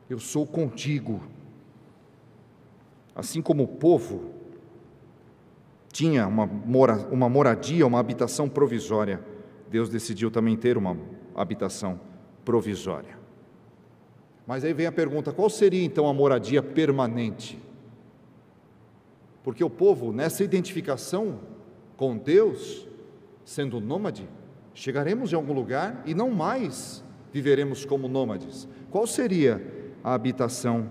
Eu 0.09 0.19
sou 0.19 0.45
contigo. 0.45 1.21
Assim 3.15 3.41
como 3.41 3.63
o 3.63 3.67
povo 3.67 4.31
tinha 5.93 6.27
uma, 6.27 6.47
mora, 6.47 7.07
uma 7.11 7.29
moradia, 7.29 7.85
uma 7.85 7.99
habitação 7.99 8.49
provisória, 8.49 9.23
Deus 9.69 9.87
decidiu 9.89 10.31
também 10.31 10.57
ter 10.57 10.75
uma 10.75 10.97
habitação 11.35 12.01
provisória. 12.43 13.17
Mas 14.45 14.65
aí 14.65 14.73
vem 14.73 14.87
a 14.87 14.91
pergunta: 14.91 15.31
qual 15.31 15.49
seria 15.49 15.83
então 15.83 16.07
a 16.07 16.13
moradia 16.13 16.63
permanente? 16.63 17.61
Porque 19.43 19.63
o 19.63 19.69
povo, 19.69 20.11
nessa 20.11 20.43
identificação 20.43 21.39
com 21.95 22.17
Deus, 22.17 22.87
sendo 23.45 23.79
nômade, 23.79 24.27
chegaremos 24.73 25.31
em 25.31 25.35
algum 25.35 25.53
lugar 25.53 26.01
e 26.05 26.15
não 26.15 26.31
mais 26.31 27.03
viveremos 27.31 27.85
como 27.85 28.07
nômades. 28.07 28.67
Qual 28.89 29.05
seria 29.05 29.61
a 30.03 30.13
habitação 30.13 30.89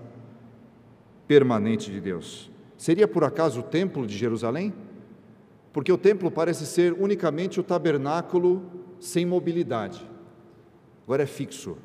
permanente 1.27 1.91
de 1.91 1.99
Deus? 1.99 2.49
Seria 2.77 3.07
por 3.07 3.23
acaso 3.23 3.59
o 3.59 3.63
templo 3.63 4.07
de 4.07 4.17
Jerusalém? 4.17 4.73
Porque 5.73 5.91
o 5.91 5.97
templo 5.97 6.31
parece 6.31 6.65
ser 6.65 6.93
unicamente 6.93 7.59
o 7.59 7.63
tabernáculo 7.63 8.63
sem 8.99 9.25
mobilidade 9.25 10.13
agora 11.03 11.23
é 11.23 11.27
fixo. 11.27 11.77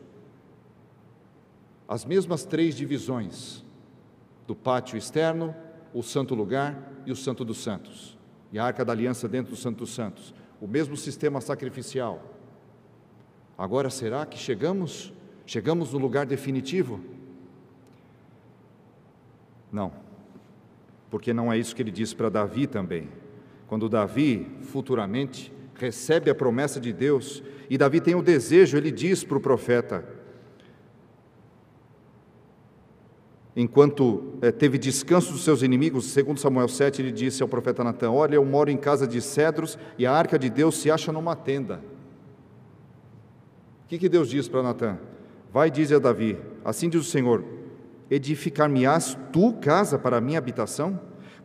As 1.86 2.04
mesmas 2.04 2.44
três 2.44 2.74
divisões 2.74 3.64
do 4.46 4.54
pátio 4.54 4.96
externo, 4.96 5.54
o 5.92 6.02
santo 6.02 6.34
lugar 6.34 6.92
e 7.04 7.12
o 7.12 7.16
santo 7.16 7.44
dos 7.44 7.58
santos. 7.58 8.16
E 8.52 8.58
a 8.58 8.64
arca 8.64 8.84
da 8.84 8.92
aliança 8.92 9.28
dentro 9.28 9.52
do 9.52 9.56
santo 9.56 9.78
dos 9.78 9.94
santos. 9.94 10.34
O 10.60 10.66
mesmo 10.66 10.96
sistema 10.96 11.40
sacrificial. 11.40 12.22
Agora 13.56 13.90
será 13.90 14.24
que 14.24 14.38
chegamos? 14.38 15.12
Chegamos 15.44 15.92
no 15.92 15.98
lugar 15.98 16.26
definitivo? 16.26 17.00
Não. 19.72 19.92
Porque 21.10 21.32
não 21.32 21.52
é 21.52 21.58
isso 21.58 21.74
que 21.74 21.82
ele 21.82 21.90
diz 21.90 22.14
para 22.14 22.28
Davi 22.28 22.66
também. 22.66 23.08
Quando 23.68 23.88
Davi, 23.88 24.50
futuramente, 24.62 25.52
recebe 25.74 26.30
a 26.30 26.34
promessa 26.34 26.80
de 26.80 26.92
Deus 26.92 27.42
e 27.70 27.76
Davi 27.76 28.00
tem 28.00 28.14
o 28.14 28.22
desejo, 28.22 28.76
ele 28.78 28.90
diz 28.90 29.22
para 29.22 29.36
o 29.36 29.40
profeta, 29.40 30.04
enquanto 33.54 34.32
é, 34.40 34.50
teve 34.50 34.78
descanso 34.78 35.32
dos 35.32 35.44
seus 35.44 35.62
inimigos, 35.62 36.06
segundo 36.06 36.40
Samuel 36.40 36.66
7, 36.66 37.02
ele 37.02 37.12
disse 37.12 37.42
ao 37.42 37.48
profeta 37.48 37.84
Natan: 37.84 38.10
Olha, 38.10 38.36
eu 38.36 38.44
moro 38.44 38.70
em 38.70 38.76
casa 38.76 39.06
de 39.06 39.20
cedros 39.20 39.78
e 39.98 40.06
a 40.06 40.12
arca 40.12 40.38
de 40.38 40.48
Deus 40.48 40.78
se 40.78 40.90
acha 40.90 41.12
numa 41.12 41.36
tenda. 41.36 41.82
O 43.84 43.88
que, 43.88 43.98
que 43.98 44.08
Deus 44.08 44.30
diz 44.30 44.48
para 44.48 44.62
Natan? 44.62 44.98
Vai, 45.52 45.70
diz 45.70 45.92
a 45.92 45.98
Davi: 45.98 46.38
Assim 46.64 46.88
diz 46.88 47.02
o 47.02 47.04
Senhor: 47.10 47.44
Edificar-me-ás 48.10 49.18
tu 49.30 49.52
casa 49.54 49.98
para 49.98 50.16
a 50.16 50.20
minha 50.22 50.38
habitação? 50.38 50.98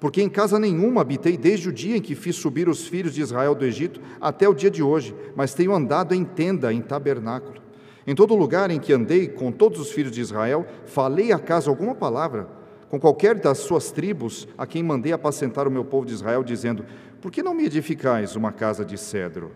Porque 0.03 0.21
em 0.21 0.27
casa 0.27 0.59
nenhuma 0.59 0.99
habitei 0.99 1.37
desde 1.37 1.69
o 1.69 1.71
dia 1.71 1.95
em 1.95 2.01
que 2.01 2.13
fiz 2.13 2.35
subir 2.35 2.67
os 2.67 2.85
filhos 2.85 3.13
de 3.13 3.21
Israel 3.21 3.55
do 3.55 3.63
Egito 3.63 4.01
até 4.19 4.49
o 4.49 4.53
dia 4.53 4.69
de 4.69 4.83
hoje, 4.83 5.15
mas 5.33 5.53
tenho 5.53 5.73
andado 5.73 6.13
em 6.13 6.25
tenda, 6.25 6.73
em 6.73 6.81
tabernáculo. 6.81 7.61
Em 8.05 8.13
todo 8.13 8.35
lugar 8.35 8.69
em 8.69 8.81
que 8.81 8.91
andei 8.91 9.29
com 9.29 9.49
todos 9.49 9.79
os 9.79 9.93
filhos 9.93 10.11
de 10.11 10.19
Israel, 10.19 10.67
falei 10.85 11.31
acaso 11.31 11.69
alguma 11.69 11.95
palavra 11.95 12.49
com 12.89 12.99
qualquer 12.99 13.35
das 13.35 13.59
suas 13.59 13.91
tribos 13.91 14.45
a 14.57 14.67
quem 14.67 14.83
mandei 14.83 15.13
apacentar 15.13 15.69
o 15.69 15.71
meu 15.71 15.85
povo 15.85 16.05
de 16.05 16.11
Israel, 16.11 16.43
dizendo: 16.43 16.85
Por 17.21 17.31
que 17.31 17.41
não 17.41 17.53
me 17.53 17.63
edificais 17.63 18.35
uma 18.35 18.51
casa 18.51 18.83
de 18.83 18.97
cedro? 18.97 19.51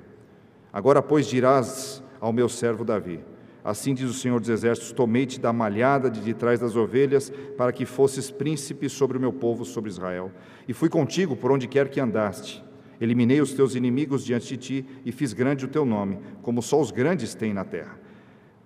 Agora, 0.72 1.02
pois, 1.02 1.28
dirás 1.28 2.02
ao 2.22 2.32
meu 2.32 2.48
servo 2.48 2.86
Davi: 2.86 3.20
Assim 3.64 3.94
diz 3.94 4.10
o 4.10 4.14
Senhor 4.14 4.40
dos 4.40 4.50
Exércitos: 4.50 4.92
Tomei-te 4.92 5.40
da 5.40 5.52
malhada 5.52 6.10
de 6.10 6.34
trás 6.34 6.60
das 6.60 6.76
ovelhas, 6.76 7.32
para 7.58 7.72
que 7.72 7.86
fosses 7.86 8.32
príncipe 8.32 8.90
sobre 8.90 9.18
o 9.18 9.22
meu 9.22 9.34
povo, 9.34 9.66
sobre 9.66 9.90
Israel. 9.90 10.32
E 10.68 10.74
fui 10.74 10.90
contigo 10.90 11.36
por 11.36 11.52
onde 11.52 11.68
quer 11.68 11.90
que 11.90 12.00
andaste. 12.00 12.64
Eliminei 13.00 13.42
os 13.42 13.54
teus 13.54 13.76
inimigos 13.76 14.24
diante 14.26 14.48
de 14.48 14.58
ti 14.58 14.86
e 15.06 15.12
fiz 15.12 15.34
grande 15.34 15.66
o 15.66 15.68
teu 15.68 15.86
nome, 15.86 16.20
como 16.42 16.62
só 16.62 16.80
os 16.80 16.92
grandes 16.92 17.36
têm 17.36 17.54
na 17.54 17.64
terra. 17.64 18.00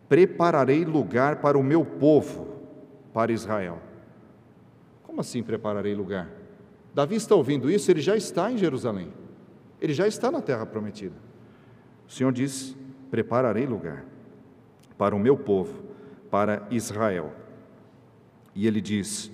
Prepararei 0.07 0.85
lugar 0.85 1.37
para 1.37 1.57
o 1.57 1.63
meu 1.63 1.83
povo, 1.83 2.47
para 3.13 3.31
Israel. 3.31 3.79
Como 5.03 5.19
assim 5.19 5.43
prepararei 5.43 5.93
lugar? 5.93 6.29
Davi 6.93 7.15
está 7.15 7.35
ouvindo 7.35 7.69
isso, 7.69 7.89
ele 7.89 8.01
já 8.01 8.15
está 8.15 8.51
em 8.51 8.57
Jerusalém. 8.57 9.11
Ele 9.81 9.93
já 9.93 10.07
está 10.07 10.31
na 10.31 10.41
terra 10.41 10.65
prometida. 10.65 11.15
O 12.07 12.11
Senhor 12.11 12.31
diz: 12.31 12.77
Prepararei 13.09 13.65
lugar 13.65 14.10
para 15.01 15.15
o 15.15 15.19
meu 15.19 15.35
povo, 15.35 15.81
para 16.29 16.67
Israel. 16.69 17.33
E 18.53 18.67
ele 18.67 18.79
diz: 18.79 19.31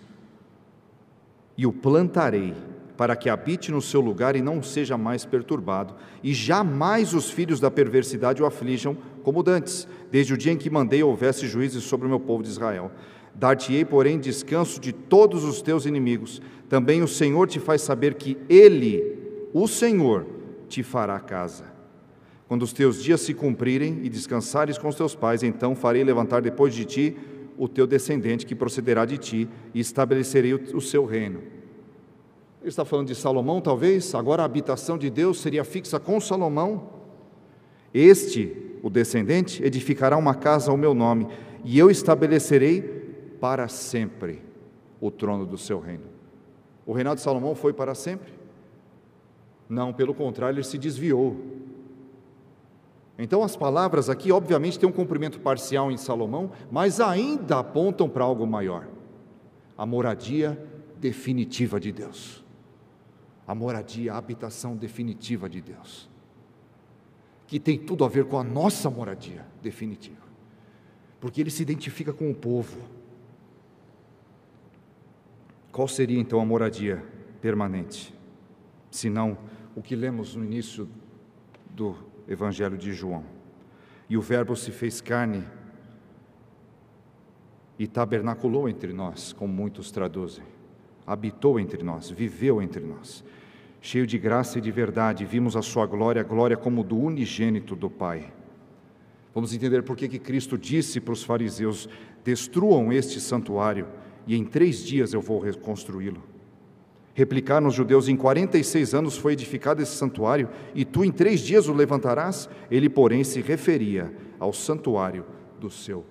E 1.57 1.67
o 1.67 1.73
plantarei, 1.73 2.53
para 2.95 3.17
que 3.17 3.29
habite 3.29 3.69
no 3.69 3.81
seu 3.81 3.99
lugar 3.99 4.37
e 4.37 4.41
não 4.41 4.63
seja 4.63 4.97
mais 4.97 5.25
perturbado, 5.25 5.93
e 6.23 6.33
jamais 6.33 7.13
os 7.13 7.29
filhos 7.29 7.59
da 7.59 7.69
perversidade 7.69 8.41
o 8.41 8.45
aflijam 8.45 8.95
como 9.23 9.43
dantes, 9.43 9.85
desde 10.09 10.33
o 10.33 10.37
dia 10.37 10.53
em 10.53 10.57
que 10.57 10.69
mandei 10.69 11.03
houvesse 11.03 11.45
juízes 11.47 11.83
sobre 11.83 12.07
o 12.07 12.09
meu 12.09 12.21
povo 12.21 12.43
de 12.43 12.49
Israel. 12.49 12.89
Dar-te-ei, 13.35 13.83
porém, 13.83 14.21
descanso 14.21 14.79
de 14.79 14.93
todos 14.93 15.43
os 15.43 15.61
teus 15.61 15.85
inimigos. 15.85 16.41
Também 16.69 17.03
o 17.03 17.09
Senhor 17.09 17.45
te 17.45 17.59
faz 17.59 17.81
saber 17.81 18.13
que 18.13 18.37
Ele, 18.47 19.49
o 19.53 19.67
Senhor, 19.67 20.25
te 20.69 20.81
fará 20.81 21.19
casa. 21.19 21.76
Quando 22.47 22.63
os 22.63 22.71
teus 22.71 23.03
dias 23.03 23.21
se 23.21 23.33
cumprirem 23.33 23.99
e 24.03 24.09
descansares 24.09 24.77
com 24.77 24.87
os 24.87 24.95
teus 24.95 25.13
pais, 25.13 25.43
então 25.43 25.75
farei 25.75 26.03
levantar 26.03 26.41
depois 26.41 26.73
de 26.73 26.85
ti 26.85 27.17
o 27.57 27.67
teu 27.67 27.85
descendente 27.85 28.45
que 28.45 28.55
procederá 28.55 29.03
de 29.03 29.17
ti 29.17 29.49
e 29.73 29.79
estabelecerei 29.79 30.53
o, 30.53 30.79
seu 30.79 31.05
reino. 31.05 31.39
Ele 32.61 32.69
está 32.69 32.85
falando 32.85 33.07
de 33.07 33.15
Salomão, 33.15 33.59
talvez, 33.59 34.13
agora 34.15 34.43
a 34.43 34.45
habitação 34.45 34.97
de 34.97 35.09
Deus 35.09 35.41
seria 35.41 35.63
fixa 35.63 35.99
com 35.99 36.21
Salomão. 36.21 36.89
Este, 37.93 38.55
o 38.83 38.89
descendente, 38.89 39.63
edificará 39.63 40.15
uma 40.15 40.35
casa 40.35 40.71
ao 40.71 40.77
meu 40.77 40.93
nome, 40.93 41.27
e 41.65 41.77
eu 41.77 41.89
estabelecerei 41.89 42.81
para 43.41 43.67
sempre 43.67 44.41
o 45.01 45.11
trono 45.11 45.45
do 45.45 45.57
seu 45.57 45.79
reino. 45.79 46.05
O 46.85 46.93
reinado 46.93 47.17
de 47.17 47.21
Salomão 47.21 47.55
foi 47.55 47.73
para 47.73 47.93
sempre? 47.93 48.31
Não, 49.67 49.91
pelo 49.91 50.13
contrário, 50.13 50.55
ele 50.55 50.63
se 50.63 50.77
desviou. 50.77 51.35
Então, 53.19 53.41
as 53.41 53.55
palavras 53.55 54.09
aqui, 54.09 54.31
obviamente, 54.31 54.77
têm 54.77 54.87
um 54.87 54.91
cumprimento 54.91 55.39
parcial 55.39 55.91
em 55.91 55.97
Salomão, 55.97 56.51
mas 56.71 56.99
ainda 56.99 57.59
apontam 57.59 58.07
para 58.07 58.23
algo 58.23 58.45
maior 58.45 58.87
a 59.77 59.85
moradia 59.85 60.57
definitiva 60.99 61.79
de 61.79 61.91
Deus. 61.91 62.43
A 63.47 63.55
moradia, 63.55 64.13
a 64.13 64.17
habitação 64.17 64.75
definitiva 64.75 65.49
de 65.49 65.61
Deus. 65.61 66.09
Que 67.47 67.59
tem 67.59 67.77
tudo 67.77 68.03
a 68.03 68.09
ver 68.09 68.25
com 68.25 68.37
a 68.37 68.43
nossa 68.43 68.89
moradia 68.89 69.45
definitiva. 69.61 70.27
Porque 71.19 71.41
ele 71.41 71.49
se 71.49 71.63
identifica 71.63 72.11
com 72.11 72.29
o 72.29 72.35
povo. 72.35 72.77
Qual 75.71 75.87
seria 75.87 76.19
então 76.19 76.41
a 76.41 76.45
moradia 76.45 77.03
permanente? 77.41 78.13
Se 78.91 79.09
não 79.09 79.37
o 79.75 79.81
que 79.81 79.95
lemos 79.95 80.35
no 80.35 80.43
início 80.43 80.89
do 81.69 81.95
Evangelho 82.27 82.77
de 82.77 82.93
João. 82.93 83.23
E 84.09 84.17
o 84.17 84.21
Verbo 84.21 84.55
se 84.55 84.71
fez 84.71 85.01
carne 85.01 85.43
e 87.77 87.87
tabernaculou 87.87 88.67
entre 88.67 88.93
nós, 88.93 89.33
como 89.33 89.53
muitos 89.53 89.91
traduzem. 89.91 90.43
Habitou 91.05 91.59
entre 91.59 91.83
nós, 91.83 92.09
viveu 92.09 92.61
entre 92.61 92.83
nós. 92.83 93.23
Cheio 93.79 94.07
de 94.07 94.17
graça 94.17 94.57
e 94.57 94.61
de 94.61 94.71
verdade, 94.71 95.25
vimos 95.25 95.55
a 95.55 95.61
sua 95.61 95.85
glória, 95.85 96.23
glória 96.23 96.57
como 96.57 96.83
do 96.83 96.97
unigênito 96.97 97.75
do 97.75 97.89
Pai. 97.89 98.33
Vamos 99.33 99.53
entender 99.53 99.83
por 99.83 99.95
que, 99.95 100.07
que 100.07 100.19
Cristo 100.19 100.57
disse 100.57 100.99
para 100.99 101.13
os 101.13 101.23
fariseus: 101.23 101.87
destruam 102.23 102.91
este 102.91 103.21
santuário 103.21 103.87
e 104.25 104.35
em 104.35 104.43
três 104.43 104.83
dias 104.83 105.13
eu 105.13 105.21
vou 105.21 105.39
reconstruí-lo. 105.39 106.23
Replicaram 107.17 107.65
os 107.65 107.73
judeus: 107.73 108.07
Em 108.07 108.15
46 108.15 108.93
anos 108.93 109.17
foi 109.17 109.33
edificado 109.33 109.81
esse 109.81 109.95
santuário, 109.95 110.49
e 110.75 110.85
tu 110.85 111.03
em 111.03 111.11
três 111.11 111.39
dias 111.39 111.67
o 111.67 111.73
levantarás? 111.73 112.47
Ele, 112.69 112.87
porém, 112.87 113.23
se 113.23 113.41
referia 113.41 114.13
ao 114.39 114.53
santuário 114.53 115.25
do 115.59 115.67
seu 115.67 116.05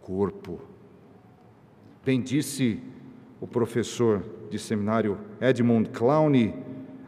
corpo. 0.00 0.60
Bem 2.04 2.20
disse 2.20 2.82
o 3.40 3.46
professor 3.46 4.24
de 4.50 4.58
seminário 4.58 5.18
Edmund 5.40 5.90
Clowney: 5.90 6.52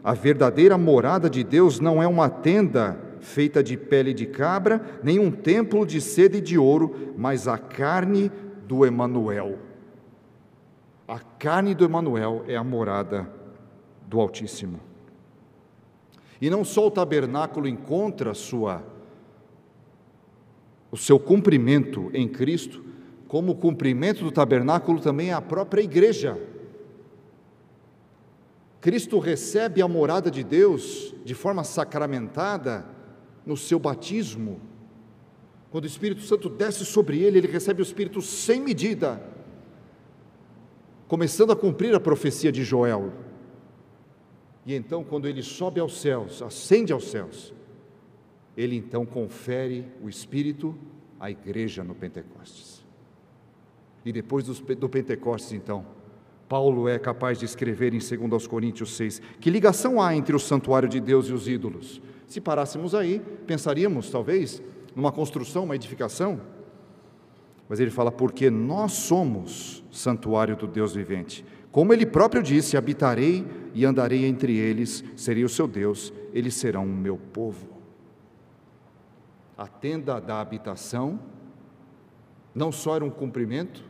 a 0.04 0.14
verdadeira 0.14 0.78
morada 0.78 1.28
de 1.28 1.42
Deus 1.42 1.80
não 1.80 2.00
é 2.00 2.06
uma 2.06 2.30
tenda 2.30 2.96
feita 3.18 3.60
de 3.60 3.76
pele 3.76 4.14
de 4.14 4.26
cabra, 4.26 5.00
nem 5.02 5.18
um 5.18 5.32
templo 5.32 5.84
de 5.84 6.00
seda 6.00 6.36
e 6.36 6.40
de 6.40 6.56
ouro, 6.56 7.12
mas 7.18 7.48
a 7.48 7.58
carne 7.58 8.30
do 8.68 8.86
Emanuel. 8.86 9.58
A 11.12 11.18
carne 11.18 11.74
do 11.74 11.84
Emanuel 11.84 12.42
é 12.48 12.56
a 12.56 12.64
morada 12.64 13.30
do 14.08 14.18
Altíssimo. 14.18 14.80
E 16.40 16.48
não 16.48 16.64
só 16.64 16.86
o 16.86 16.90
tabernáculo 16.90 17.68
encontra 17.68 18.32
sua 18.32 18.82
o 20.90 20.96
seu 20.96 21.20
cumprimento 21.20 22.10
em 22.14 22.26
Cristo, 22.26 22.82
como 23.28 23.52
o 23.52 23.54
cumprimento 23.54 24.24
do 24.24 24.32
tabernáculo 24.32 25.00
também 25.00 25.28
é 25.28 25.32
a 25.34 25.42
própria 25.42 25.82
igreja. 25.82 26.40
Cristo 28.80 29.18
recebe 29.18 29.82
a 29.82 29.88
morada 29.88 30.30
de 30.30 30.42
Deus 30.42 31.14
de 31.26 31.34
forma 31.34 31.62
sacramentada 31.62 32.86
no 33.44 33.58
seu 33.58 33.78
batismo. 33.78 34.62
Quando 35.70 35.84
o 35.84 35.88
Espírito 35.88 36.22
Santo 36.22 36.48
desce 36.48 36.86
sobre 36.86 37.18
ele, 37.18 37.36
ele 37.36 37.48
recebe 37.48 37.82
o 37.82 37.84
Espírito 37.84 38.22
sem 38.22 38.62
medida, 38.62 39.31
começando 41.12 41.52
a 41.52 41.56
cumprir 41.56 41.94
a 41.94 42.00
profecia 42.00 42.50
de 42.50 42.64
Joel. 42.64 43.12
E 44.64 44.74
então, 44.74 45.04
quando 45.04 45.28
ele 45.28 45.42
sobe 45.42 45.78
aos 45.78 46.00
céus, 46.00 46.40
ascende 46.40 46.90
aos 46.90 47.04
céus, 47.04 47.52
ele 48.56 48.76
então 48.76 49.04
confere 49.04 49.86
o 50.02 50.08
Espírito 50.08 50.74
à 51.20 51.30
igreja 51.30 51.84
no 51.84 51.94
Pentecostes. 51.94 52.82
E 54.06 54.10
depois 54.10 54.46
do 54.46 54.88
Pentecostes, 54.88 55.52
então, 55.52 55.84
Paulo 56.48 56.88
é 56.88 56.98
capaz 56.98 57.38
de 57.38 57.44
escrever 57.44 57.92
em 57.92 57.98
2 57.98 58.46
Coríntios 58.46 58.96
6: 58.96 59.20
que 59.38 59.50
ligação 59.50 60.00
há 60.00 60.16
entre 60.16 60.34
o 60.34 60.38
santuário 60.38 60.88
de 60.88 60.98
Deus 60.98 61.26
e 61.26 61.34
os 61.34 61.46
ídolos? 61.46 62.00
Se 62.26 62.40
parássemos 62.40 62.94
aí, 62.94 63.20
pensaríamos, 63.46 64.08
talvez, 64.08 64.62
numa 64.96 65.12
construção, 65.12 65.64
uma 65.64 65.76
edificação. 65.76 66.40
Mas 67.72 67.80
ele 67.80 67.90
fala: 67.90 68.12
porque 68.12 68.50
nós 68.50 68.92
somos 68.92 69.82
santuário 69.90 70.54
do 70.54 70.66
Deus 70.66 70.94
vivente. 70.94 71.42
Como 71.70 71.90
ele 71.90 72.04
próprio 72.04 72.42
disse: 72.42 72.76
habitarei 72.76 73.46
e 73.72 73.86
andarei 73.86 74.26
entre 74.26 74.54
eles, 74.54 75.02
serei 75.16 75.42
o 75.42 75.48
seu 75.48 75.66
Deus, 75.66 76.12
eles 76.34 76.52
serão 76.52 76.84
o 76.84 76.94
meu 76.94 77.16
povo. 77.16 77.66
A 79.56 79.66
tenda 79.66 80.20
da 80.20 80.38
habitação 80.38 81.18
não 82.54 82.70
só 82.70 82.96
era 82.96 83.04
um 83.06 83.10
cumprimento, 83.10 83.82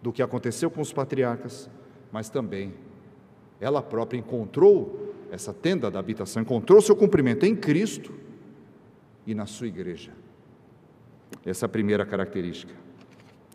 do 0.00 0.12
que 0.12 0.22
aconteceu 0.22 0.70
com 0.70 0.80
os 0.80 0.92
patriarcas, 0.92 1.68
mas 2.12 2.28
também 2.28 2.74
ela 3.60 3.82
própria 3.82 4.18
encontrou 4.18 5.12
essa 5.32 5.52
tenda 5.52 5.90
da 5.90 5.98
habitação, 5.98 6.42
encontrou 6.42 6.80
seu 6.80 6.94
cumprimento 6.94 7.44
em 7.44 7.56
Cristo 7.56 8.14
e 9.26 9.34
na 9.34 9.46
sua 9.46 9.66
igreja. 9.66 10.12
Essa 11.44 11.64
é 11.64 11.66
a 11.66 11.68
primeira 11.68 12.04
característica. 12.04 12.74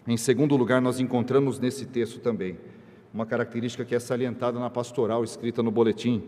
Em 0.08 0.18
segundo 0.18 0.56
lugar, 0.56 0.82
nós 0.82 1.00
encontramos 1.00 1.60
nesse 1.60 1.86
texto 1.86 2.20
também 2.20 2.58
uma 3.14 3.26
característica 3.26 3.86
que 3.86 3.96
é 3.96 4.00
salientada 4.00 4.60
na 4.60 4.70
pastoral 4.70 5.24
escrita 5.24 5.62
no 5.62 5.72
boletim, 5.72 6.24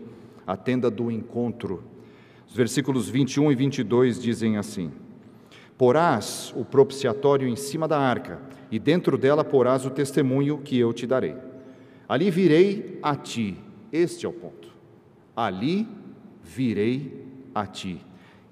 a 0.46 0.56
tenda 0.56 0.90
do 0.90 1.10
encontro. 1.10 1.82
Os 2.48 2.54
versículos 2.54 3.08
21 3.08 3.52
e 3.52 3.54
22 3.54 4.20
dizem 4.20 4.56
assim: 4.56 4.92
Porás 5.78 6.52
o 6.56 6.64
propiciatório 6.64 7.48
em 7.48 7.56
cima 7.56 7.88
da 7.88 7.98
arca, 7.98 8.40
e 8.70 8.78
dentro 8.78 9.16
dela 9.16 9.44
porás 9.44 9.86
o 9.86 9.90
testemunho 9.90 10.58
que 10.58 10.78
eu 10.78 10.92
te 10.92 11.06
darei. 11.06 11.36
Ali 12.08 12.30
virei 12.30 12.98
a 13.02 13.16
ti, 13.16 13.56
este 13.92 14.26
é 14.26 14.28
o 14.28 14.32
ponto. 14.32 14.68
Ali 15.34 15.88
virei 16.42 17.26
a 17.54 17.66
ti. 17.66 18.00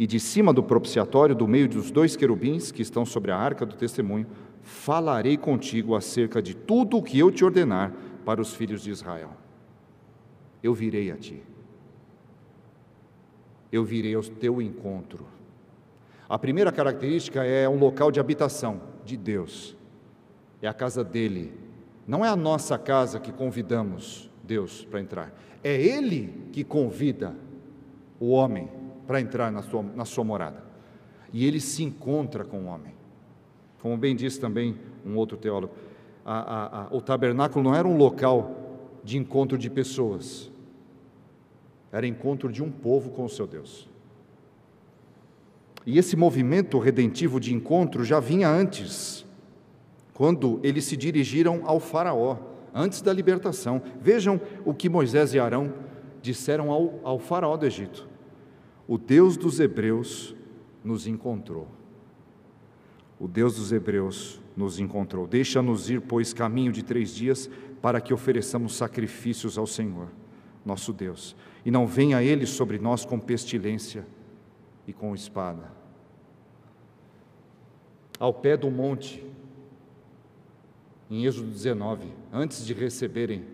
E 0.01 0.07
de 0.07 0.19
cima 0.19 0.51
do 0.51 0.63
propiciatório, 0.63 1.35
do 1.35 1.47
meio 1.47 1.69
dos 1.69 1.91
dois 1.91 2.17
querubins 2.17 2.73
que 2.73 2.81
estão 2.81 3.05
sobre 3.05 3.31
a 3.31 3.37
arca 3.37 3.67
do 3.67 3.77
testemunho, 3.77 4.27
falarei 4.63 5.37
contigo 5.37 5.95
acerca 5.95 6.41
de 6.41 6.57
tudo 6.57 6.97
o 6.97 7.03
que 7.03 7.19
eu 7.19 7.31
te 7.31 7.45
ordenar 7.45 7.93
para 8.25 8.41
os 8.41 8.55
filhos 8.55 8.83
de 8.83 8.91
Israel. 8.91 9.31
Eu 10.63 10.73
virei 10.73 11.11
a 11.11 11.17
ti. 11.17 11.43
Eu 13.71 13.85
virei 13.85 14.15
ao 14.15 14.23
teu 14.23 14.63
encontro. 14.63 15.27
A 16.27 16.39
primeira 16.39 16.73
característica 16.73 17.45
é 17.45 17.69
um 17.69 17.79
local 17.79 18.11
de 18.11 18.19
habitação 18.19 18.81
de 19.05 19.19
Deus 19.19 19.77
é 20.63 20.69
a 20.69 20.75
casa 20.75 21.03
dele. 21.03 21.53
Não 22.07 22.25
é 22.25 22.29
a 22.29 22.37
nossa 22.37 22.77
casa 22.77 23.21
que 23.21 23.33
convidamos 23.33 24.31
Deus 24.43 24.85
para 24.85 25.01
entrar, 25.01 25.33
é 25.63 25.81
Ele 25.81 26.49
que 26.53 26.65
convida 26.65 27.35
o 28.19 28.31
homem 28.31 28.69
para 29.11 29.21
entrar 29.21 29.51
na 29.51 29.61
sua, 29.61 29.83
na 29.83 30.05
sua 30.05 30.23
morada. 30.23 30.63
E 31.33 31.45
ele 31.45 31.59
se 31.59 31.83
encontra 31.83 32.45
com 32.45 32.61
o 32.61 32.67
homem. 32.67 32.95
Como 33.83 33.97
bem 33.97 34.15
disse 34.15 34.39
também 34.39 34.79
um 35.05 35.17
outro 35.17 35.37
teólogo, 35.37 35.75
a, 36.25 36.39
a, 36.39 36.83
a, 36.85 36.95
o 36.95 37.01
tabernáculo 37.01 37.65
não 37.65 37.75
era 37.75 37.89
um 37.89 37.97
local 37.97 38.79
de 39.03 39.19
encontro 39.19 39.59
de 39.59 39.69
pessoas, 39.69 40.49
era 41.91 42.07
encontro 42.07 42.53
de 42.53 42.63
um 42.63 42.71
povo 42.71 43.11
com 43.11 43.25
o 43.25 43.29
seu 43.29 43.49
Deus. 43.49 43.89
E 45.85 45.99
esse 45.99 46.15
movimento 46.15 46.79
redentivo 46.79 47.41
de 47.41 47.53
encontro 47.53 48.05
já 48.05 48.21
vinha 48.21 48.49
antes 48.49 49.27
quando 50.15 50.61
eles 50.63 50.85
se 50.85 50.97
dirigiram 50.97 51.63
ao 51.65 51.81
Faraó, 51.81 52.39
antes 52.73 53.03
da 53.03 53.13
libertação. 53.13 53.83
Vejam 54.01 54.41
o 54.65 54.73
que 54.73 54.89
Moisés 54.89 55.35
e 55.35 55.41
Arão 55.41 55.75
disseram 56.23 56.71
ao, 56.71 57.01
ao 57.03 57.19
Faraó 57.19 57.57
do 57.57 57.67
Egito: 57.67 58.10
O 58.91 58.99
Deus 58.99 59.37
dos 59.37 59.61
Hebreus 59.61 60.35
nos 60.83 61.07
encontrou. 61.07 61.69
O 63.21 63.29
Deus 63.29 63.55
dos 63.55 63.71
Hebreus 63.71 64.41
nos 64.57 64.81
encontrou. 64.81 65.29
Deixa-nos 65.29 65.89
ir, 65.89 66.01
pois, 66.01 66.33
caminho 66.33 66.73
de 66.73 66.83
três 66.83 67.15
dias, 67.15 67.49
para 67.81 68.01
que 68.01 68.13
ofereçamos 68.13 68.75
sacrifícios 68.75 69.57
ao 69.57 69.65
Senhor, 69.65 70.09
nosso 70.67 70.93
Deus, 70.93 71.37
e 71.65 71.71
não 71.71 71.87
venha 71.87 72.21
Ele 72.21 72.45
sobre 72.47 72.81
nós 72.81 73.05
com 73.05 73.21
pestilência 73.21 74.05
e 74.89 74.93
com 74.93 75.15
espada. 75.15 75.71
Ao 78.19 78.35
pé 78.35 78.57
do 78.57 78.73
monte, 78.73 79.25
em 81.09 81.27
Êxodo 81.27 81.49
19, 81.49 82.09
antes 82.33 82.67
de 82.67 82.75
receberem 82.75 83.45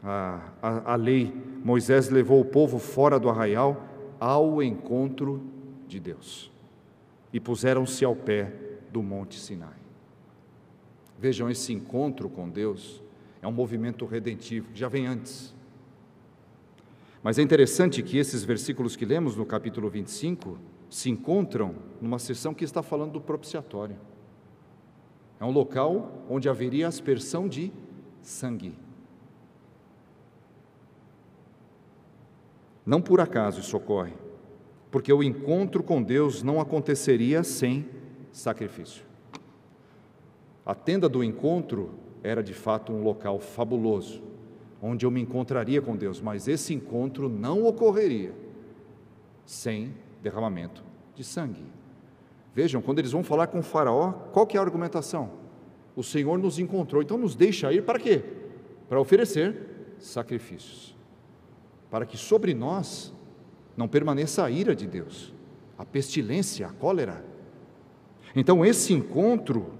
a, 0.00 0.40
a, 0.62 0.92
a 0.92 0.94
lei, 0.94 1.34
Moisés 1.64 2.08
levou 2.08 2.40
o 2.40 2.44
povo 2.44 2.78
fora 2.78 3.18
do 3.18 3.28
arraial 3.28 3.89
ao 4.20 4.62
encontro 4.62 5.42
de 5.88 5.98
Deus 5.98 6.52
e 7.32 7.40
puseram-se 7.40 8.04
ao 8.04 8.14
pé 8.14 8.52
do 8.92 9.02
monte 9.02 9.38
Sinai. 9.38 9.78
Vejam, 11.18 11.50
esse 11.50 11.72
encontro 11.72 12.28
com 12.28 12.48
Deus 12.48 13.02
é 13.42 13.48
um 13.48 13.52
movimento 13.52 14.04
redentivo, 14.04 14.68
já 14.74 14.88
vem 14.88 15.06
antes. 15.06 15.54
Mas 17.22 17.38
é 17.38 17.42
interessante 17.42 18.02
que 18.02 18.18
esses 18.18 18.44
versículos 18.44 18.96
que 18.96 19.04
lemos 19.04 19.36
no 19.36 19.44
capítulo 19.44 19.90
25 19.90 20.58
se 20.88 21.10
encontram 21.10 21.74
numa 22.00 22.18
sessão 22.18 22.54
que 22.54 22.64
está 22.64 22.82
falando 22.82 23.12
do 23.12 23.20
propiciatório. 23.20 23.96
É 25.38 25.44
um 25.44 25.50
local 25.50 26.24
onde 26.28 26.48
haveria 26.48 26.88
aspersão 26.88 27.48
de 27.48 27.72
sangue. 28.22 28.74
Não 32.90 33.00
por 33.00 33.20
acaso 33.20 33.60
isso 33.60 33.76
ocorre, 33.76 34.14
porque 34.90 35.12
o 35.12 35.22
encontro 35.22 35.80
com 35.80 36.02
Deus 36.02 36.42
não 36.42 36.60
aconteceria 36.60 37.44
sem 37.44 37.88
sacrifício. 38.32 39.04
A 40.66 40.74
tenda 40.74 41.08
do 41.08 41.22
encontro 41.22 41.94
era 42.20 42.42
de 42.42 42.52
fato 42.52 42.92
um 42.92 43.04
local 43.04 43.38
fabuloso, 43.38 44.20
onde 44.82 45.06
eu 45.06 45.10
me 45.12 45.20
encontraria 45.20 45.80
com 45.80 45.94
Deus, 45.96 46.20
mas 46.20 46.48
esse 46.48 46.74
encontro 46.74 47.28
não 47.28 47.64
ocorreria 47.64 48.32
sem 49.46 49.94
derramamento 50.20 50.82
de 51.14 51.22
sangue. 51.22 51.62
Vejam, 52.52 52.82
quando 52.82 52.98
eles 52.98 53.12
vão 53.12 53.22
falar 53.22 53.46
com 53.46 53.60
o 53.60 53.62
Faraó, 53.62 54.14
qual 54.32 54.48
que 54.48 54.56
é 54.56 54.60
a 54.60 54.64
argumentação? 54.64 55.30
O 55.94 56.02
Senhor 56.02 56.36
nos 56.40 56.58
encontrou, 56.58 57.00
então 57.00 57.16
nos 57.16 57.36
deixa 57.36 57.72
ir 57.72 57.84
para 57.84 58.00
quê? 58.00 58.24
Para 58.88 59.00
oferecer 59.00 59.94
sacrifícios, 60.00 60.98
para 61.90 62.06
que 62.06 62.16
sobre 62.16 62.54
nós 62.54 63.12
não 63.76 63.88
permaneça 63.88 64.44
a 64.44 64.50
ira 64.50 64.74
de 64.74 64.86
Deus, 64.86 65.32
a 65.76 65.84
pestilência, 65.84 66.66
a 66.66 66.72
cólera. 66.72 67.24
Então, 68.34 68.64
esse 68.64 68.92
encontro 68.92 69.72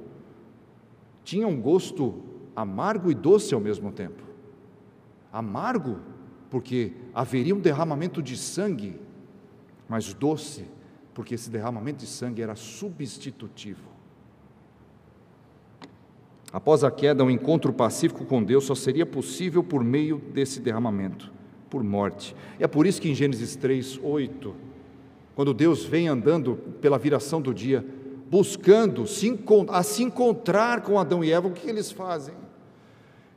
tinha 1.22 1.46
um 1.46 1.60
gosto 1.60 2.22
amargo 2.56 3.10
e 3.10 3.14
doce 3.14 3.54
ao 3.54 3.60
mesmo 3.60 3.92
tempo. 3.92 4.22
Amargo, 5.32 6.00
porque 6.50 6.92
haveria 7.14 7.54
um 7.54 7.60
derramamento 7.60 8.20
de 8.20 8.36
sangue, 8.36 8.98
mas 9.88 10.12
doce, 10.12 10.64
porque 11.14 11.34
esse 11.34 11.48
derramamento 11.50 11.98
de 11.98 12.06
sangue 12.06 12.42
era 12.42 12.56
substitutivo. 12.56 13.88
Após 16.52 16.82
a 16.82 16.90
queda, 16.90 17.22
um 17.22 17.30
encontro 17.30 17.72
pacífico 17.72 18.24
com 18.24 18.42
Deus 18.42 18.64
só 18.64 18.74
seria 18.74 19.06
possível 19.06 19.62
por 19.62 19.84
meio 19.84 20.18
desse 20.18 20.58
derramamento, 20.58 21.32
por 21.70 21.82
morte. 21.84 22.34
É 22.58 22.66
por 22.66 22.86
isso 22.86 23.00
que 23.00 23.08
em 23.08 23.14
Gênesis 23.14 23.54
3, 23.56 24.00
8, 24.02 24.54
quando 25.34 25.54
Deus 25.54 25.84
vem 25.84 26.08
andando 26.08 26.56
pela 26.80 26.98
viração 26.98 27.40
do 27.40 27.54
dia, 27.54 27.86
buscando 28.28 29.06
se, 29.06 29.38
a 29.68 29.82
se 29.82 30.02
encontrar 30.02 30.82
com 30.82 30.98
Adão 30.98 31.24
e 31.24 31.32
Eva, 31.32 31.48
o 31.48 31.52
que 31.52 31.68
eles 31.68 31.90
fazem? 31.90 32.34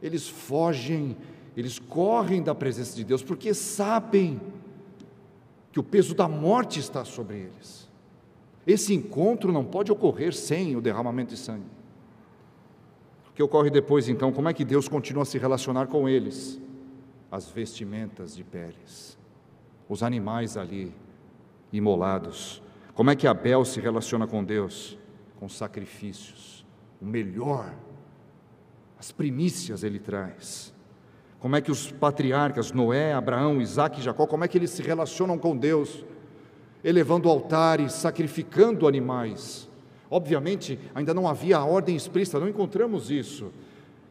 Eles 0.01 0.27
fogem, 0.27 1.15
eles 1.55 1.79
correm 1.79 2.41
da 2.41 2.53
presença 2.53 2.95
de 2.95 3.03
Deus, 3.03 3.23
porque 3.23 3.53
sabem 3.53 4.41
que 5.71 5.79
o 5.79 5.83
peso 5.83 6.13
da 6.13 6.27
morte 6.27 6.79
está 6.79 7.05
sobre 7.05 7.37
eles. 7.37 7.89
Esse 8.65 8.93
encontro 8.93 9.51
não 9.51 9.63
pode 9.63 9.91
ocorrer 9.91 10.33
sem 10.33 10.75
o 10.75 10.81
derramamento 10.81 11.33
de 11.33 11.39
sangue. 11.39 11.65
O 13.29 13.33
que 13.33 13.43
ocorre 13.43 13.69
depois, 13.69 14.07
então? 14.07 14.31
Como 14.31 14.47
é 14.47 14.53
que 14.53 14.63
Deus 14.63 14.87
continua 14.87 15.23
a 15.23 15.25
se 15.25 15.37
relacionar 15.37 15.87
com 15.87 16.07
eles? 16.07 16.59
As 17.33 17.49
vestimentas 17.49 18.35
de 18.35 18.43
peles, 18.43 19.17
os 19.89 20.03
animais 20.03 20.55
ali 20.55 20.93
imolados. 21.71 22.61
Como 22.93 23.09
é 23.09 23.15
que 23.15 23.25
Abel 23.25 23.65
se 23.65 23.81
relaciona 23.81 24.27
com 24.27 24.43
Deus? 24.43 24.99
Com 25.39 25.49
sacrifícios, 25.49 26.63
o 27.01 27.05
melhor, 27.07 27.73
as 28.99 29.11
primícias 29.11 29.83
ele 29.83 29.97
traz. 29.97 30.71
Como 31.39 31.55
é 31.55 31.61
que 31.61 31.71
os 31.71 31.91
patriarcas, 31.91 32.71
Noé, 32.71 33.13
Abraão, 33.13 33.59
Isaac 33.59 33.99
e 33.99 34.03
Jacó, 34.03 34.27
como 34.27 34.43
é 34.43 34.47
que 34.47 34.59
eles 34.59 34.69
se 34.69 34.83
relacionam 34.83 35.39
com 35.39 35.57
Deus? 35.57 36.05
Elevando 36.83 37.27
altares, 37.27 37.93
sacrificando 37.93 38.87
animais. 38.87 39.67
Obviamente, 40.07 40.79
ainda 40.93 41.15
não 41.15 41.27
havia 41.27 41.57
a 41.57 41.65
ordem 41.65 41.95
explícita, 41.95 42.39
não 42.39 42.47
encontramos 42.47 43.09
isso. 43.09 43.51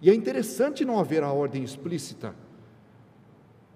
E 0.01 0.11
é 0.11 0.15
interessante 0.15 0.85
não 0.85 0.99
haver 0.99 1.23
a 1.23 1.31
ordem 1.31 1.63
explícita, 1.63 2.35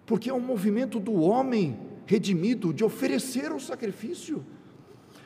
porque 0.06 0.30
é 0.30 0.34
um 0.34 0.40
movimento 0.40 1.00
do 1.00 1.14
homem 1.20 1.78
redimido 2.06 2.72
de 2.72 2.84
oferecer 2.84 3.52
o 3.52 3.60
sacrifício. 3.60 4.44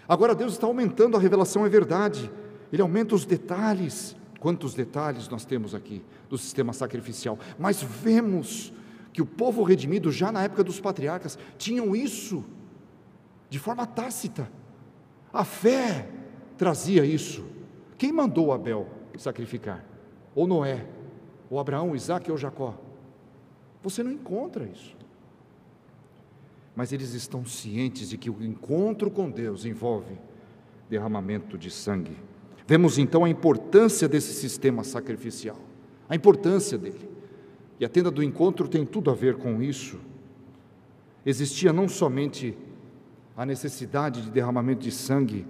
Agora 0.09 0.35
Deus 0.35 0.55
está 0.55 0.67
aumentando 0.67 1.17
a 1.17 1.21
revelação, 1.21 1.65
é 1.65 1.69
verdade, 1.69 2.33
Ele 2.73 2.83
aumenta 2.83 3.15
os 3.15 3.25
detalhes. 3.25 4.17
Quantos 4.41 4.73
detalhes 4.73 5.29
nós 5.29 5.45
temos 5.45 5.75
aqui 5.75 6.03
do 6.29 6.39
sistema 6.39 6.73
sacrificial, 6.73 7.39
mas 7.59 7.83
vemos 7.83 8.73
que 9.13 9.21
o 9.21 9.27
povo 9.27 9.63
redimido, 9.63 10.11
já 10.11 10.33
na 10.33 10.43
época 10.43 10.65
dos 10.65 10.81
patriarcas, 10.81 11.39
tinham 11.59 11.95
isso 11.95 12.43
de 13.51 13.59
forma 13.59 13.87
tácita. 13.87 14.51
A 15.33 15.45
fé 15.45 16.09
trazia 16.57 17.05
isso. 17.05 17.45
Quem 17.99 18.13
mandou 18.13 18.53
Abel 18.53 18.89
sacrificar? 19.19 19.85
Ou 20.35 20.47
Noé? 20.47 20.87
Ou 21.51 21.59
Abraão, 21.59 21.95
Isaac 21.95 22.31
ou 22.31 22.39
Jacó? 22.39 22.90
Você 23.83 24.03
não 24.03 24.13
encontra 24.13 24.65
isso. 24.65 24.97
Mas 26.77 26.93
eles 26.93 27.15
estão 27.15 27.45
cientes 27.45 28.11
de 28.11 28.17
que 28.17 28.31
o 28.31 28.43
encontro 28.43 29.11
com 29.11 29.31
Deus 29.31 29.65
envolve 29.65 30.19
derramamento 30.89 31.57
de 31.57 31.71
sangue. 31.71 32.17
Vemos 32.67 32.99
então 32.99 33.25
a 33.25 33.29
importância 33.29 34.09
desse 34.09 34.33
sistema 34.33 34.85
sacrificial, 34.85 35.59
a 36.09 36.15
importância 36.15 36.79
dele. 36.79 37.09
E 37.79 37.85
a 37.85 37.89
tenda 37.89 38.11
do 38.11 38.23
encontro 38.23 38.69
tem 38.69 38.85
tudo 38.85 39.11
a 39.11 39.15
ver 39.15 39.37
com 39.37 39.63
isso. 39.63 39.99
Existia 41.25 41.73
não 41.73 41.89
somente 41.89 42.57
a 43.37 43.47
necessidade 43.47 44.23
de 44.23 44.31
derramamento 44.31 44.83
de 44.83 44.91
sangue, 44.91 45.47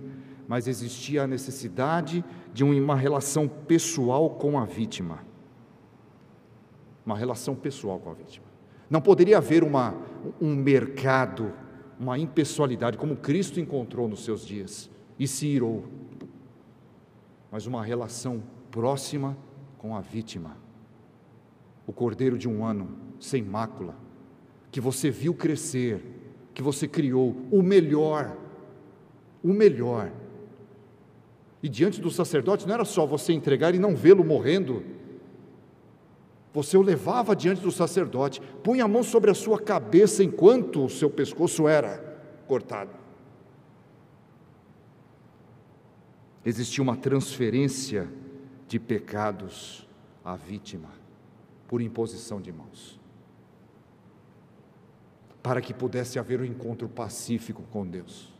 mas 0.46 0.66
existia 0.66 1.24
a 1.24 1.26
necessidade 1.26 2.24
de 2.52 2.64
uma 2.64 2.96
relação 2.96 3.48
pessoal 3.48 4.30
com 4.30 4.58
a 4.58 4.64
vítima. 4.64 5.29
Uma 7.10 7.18
relação 7.18 7.56
pessoal 7.56 7.98
com 7.98 8.08
a 8.08 8.14
vítima. 8.14 8.46
Não 8.88 9.00
poderia 9.00 9.38
haver 9.38 9.64
uma, 9.64 9.96
um 10.40 10.54
mercado, 10.54 11.52
uma 11.98 12.16
impessoalidade, 12.16 12.96
como 12.96 13.16
Cristo 13.16 13.58
encontrou 13.58 14.06
nos 14.06 14.24
seus 14.24 14.46
dias 14.46 14.88
e 15.18 15.26
se 15.26 15.48
irou, 15.48 15.86
mas 17.50 17.66
uma 17.66 17.84
relação 17.84 18.40
próxima 18.70 19.36
com 19.76 19.96
a 19.96 20.00
vítima. 20.00 20.56
O 21.84 21.92
cordeiro 21.92 22.38
de 22.38 22.48
um 22.48 22.64
ano, 22.64 22.96
sem 23.18 23.42
mácula, 23.42 23.96
que 24.70 24.80
você 24.80 25.10
viu 25.10 25.34
crescer, 25.34 26.00
que 26.54 26.62
você 26.62 26.86
criou, 26.86 27.34
o 27.50 27.60
melhor, 27.60 28.36
o 29.42 29.52
melhor 29.52 30.12
e 31.60 31.68
diante 31.68 32.00
do 32.00 32.08
sacerdote 32.08 32.66
não 32.66 32.74
era 32.74 32.84
só 32.84 33.04
você 33.04 33.32
entregar 33.32 33.74
e 33.74 33.80
não 33.80 33.94
vê-lo 33.94 34.24
morrendo. 34.24 34.82
Você 36.52 36.76
o 36.76 36.82
levava 36.82 37.36
diante 37.36 37.60
do 37.60 37.70
sacerdote, 37.70 38.40
punha 38.62 38.84
a 38.84 38.88
mão 38.88 39.02
sobre 39.02 39.30
a 39.30 39.34
sua 39.34 39.60
cabeça 39.60 40.24
enquanto 40.24 40.84
o 40.84 40.90
seu 40.90 41.08
pescoço 41.08 41.68
era 41.68 41.98
cortado. 42.46 42.90
Existia 46.44 46.82
uma 46.82 46.96
transferência 46.96 48.10
de 48.66 48.80
pecados 48.80 49.86
à 50.24 50.34
vítima 50.34 50.88
por 51.68 51.80
imposição 51.80 52.40
de 52.40 52.50
mãos. 52.50 52.98
Para 55.42 55.60
que 55.60 55.72
pudesse 55.72 56.18
haver 56.18 56.40
um 56.40 56.44
encontro 56.44 56.88
pacífico 56.88 57.62
com 57.70 57.86
Deus. 57.86 58.32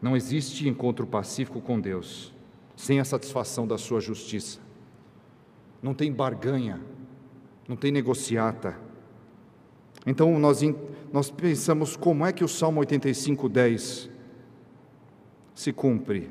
Não 0.00 0.16
existe 0.16 0.68
encontro 0.68 1.06
pacífico 1.06 1.60
com 1.60 1.80
Deus 1.80 2.32
sem 2.78 3.00
a 3.00 3.04
satisfação 3.04 3.66
da 3.66 3.76
sua 3.76 4.00
justiça. 4.00 4.60
Não 5.82 5.92
tem 5.92 6.12
barganha, 6.12 6.80
não 7.66 7.74
tem 7.74 7.90
negociata. 7.90 8.78
Então 10.06 10.38
nós, 10.38 10.60
nós 11.12 11.28
pensamos 11.28 11.96
como 11.96 12.24
é 12.24 12.32
que 12.32 12.44
o 12.44 12.48
Salmo 12.48 12.78
85, 12.78 13.48
10 13.48 14.08
se 15.56 15.72
cumpre, 15.72 16.30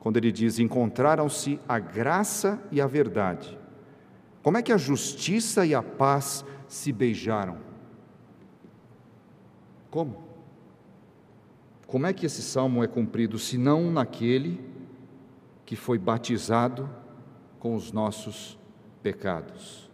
quando 0.00 0.16
ele 0.16 0.32
diz: 0.32 0.58
Encontraram-se 0.58 1.60
a 1.68 1.78
graça 1.78 2.58
e 2.72 2.80
a 2.80 2.86
verdade. 2.86 3.58
Como 4.42 4.56
é 4.56 4.62
que 4.62 4.72
a 4.72 4.78
justiça 4.78 5.66
e 5.66 5.74
a 5.74 5.82
paz 5.82 6.46
se 6.66 6.90
beijaram? 6.92 7.58
Como? 9.90 10.16
Como 11.86 12.06
é 12.06 12.14
que 12.14 12.24
esse 12.24 12.40
salmo 12.40 12.82
é 12.82 12.86
cumprido, 12.86 13.38
se 13.38 13.58
não 13.58 13.90
naquele 13.90 14.67
que 15.68 15.76
foi 15.76 15.98
batizado 15.98 16.88
com 17.58 17.74
os 17.74 17.92
nossos 17.92 18.58
pecados? 19.02 19.90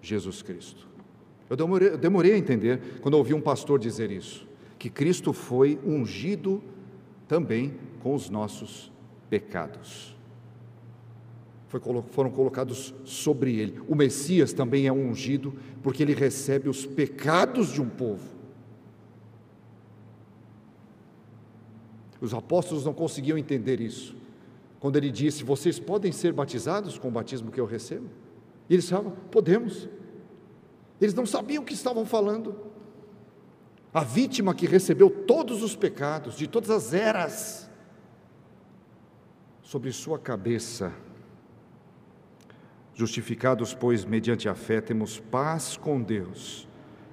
Jesus 0.00 0.40
Cristo. 0.40 0.88
Eu 1.50 1.54
demorei, 1.54 1.88
eu 1.90 1.98
demorei 1.98 2.32
a 2.32 2.38
entender 2.38 2.98
quando 3.02 3.12
ouvi 3.12 3.34
um 3.34 3.40
pastor 3.42 3.78
dizer 3.78 4.10
isso, 4.10 4.48
que 4.78 4.88
Cristo 4.88 5.34
foi 5.34 5.78
ungido 5.84 6.62
também 7.26 7.74
com 8.02 8.14
os 8.14 8.30
nossos 8.30 8.90
pecados. 9.28 10.16
foram 12.10 12.30
colocados 12.30 12.94
sobre 13.04 13.54
ele. 13.54 13.82
O 13.86 13.94
Messias 13.94 14.54
também 14.54 14.86
é 14.86 14.92
ungido, 14.92 15.52
porque 15.82 16.02
ele 16.02 16.14
recebe 16.14 16.70
os 16.70 16.86
pecados 16.86 17.70
de 17.70 17.82
um 17.82 17.88
povo. 17.90 18.26
Os 22.18 22.32
apóstolos 22.32 22.86
não 22.86 22.94
conseguiam 22.94 23.36
entender 23.36 23.78
isso. 23.78 24.16
Quando 24.80 24.96
ele 24.96 25.10
disse: 25.10 25.44
Vocês 25.44 25.78
podem 25.78 26.12
ser 26.12 26.32
batizados 26.32 26.98
com 26.98 27.08
o 27.08 27.10
batismo 27.10 27.50
que 27.50 27.60
eu 27.60 27.66
recebo? 27.66 28.08
E 28.68 28.74
eles 28.74 28.88
falavam: 28.88 29.12
Podemos. 29.30 29.88
Eles 31.00 31.14
não 31.14 31.26
sabiam 31.26 31.62
o 31.62 31.66
que 31.66 31.74
estavam 31.74 32.04
falando. 32.04 32.56
A 33.92 34.04
vítima 34.04 34.54
que 34.54 34.66
recebeu 34.66 35.08
todos 35.08 35.62
os 35.62 35.74
pecados 35.74 36.36
de 36.36 36.46
todas 36.46 36.70
as 36.70 36.92
eras 36.92 37.70
sobre 39.62 39.92
sua 39.92 40.18
cabeça. 40.18 40.92
Justificados, 42.94 43.74
pois, 43.74 44.04
mediante 44.04 44.48
a 44.48 44.54
fé, 44.54 44.80
temos 44.80 45.20
paz 45.20 45.76
com 45.76 46.02
Deus, 46.02 46.68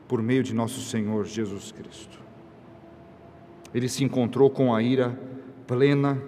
por 0.08 0.22
meio 0.22 0.42
de 0.42 0.54
nosso 0.54 0.82
Senhor 0.82 1.26
Jesus 1.26 1.72
Cristo. 1.72 2.20
Ele 3.74 3.88
se 3.88 4.04
encontrou 4.04 4.50
com 4.50 4.74
a 4.74 4.82
ira 4.82 5.20
plena 5.68 6.20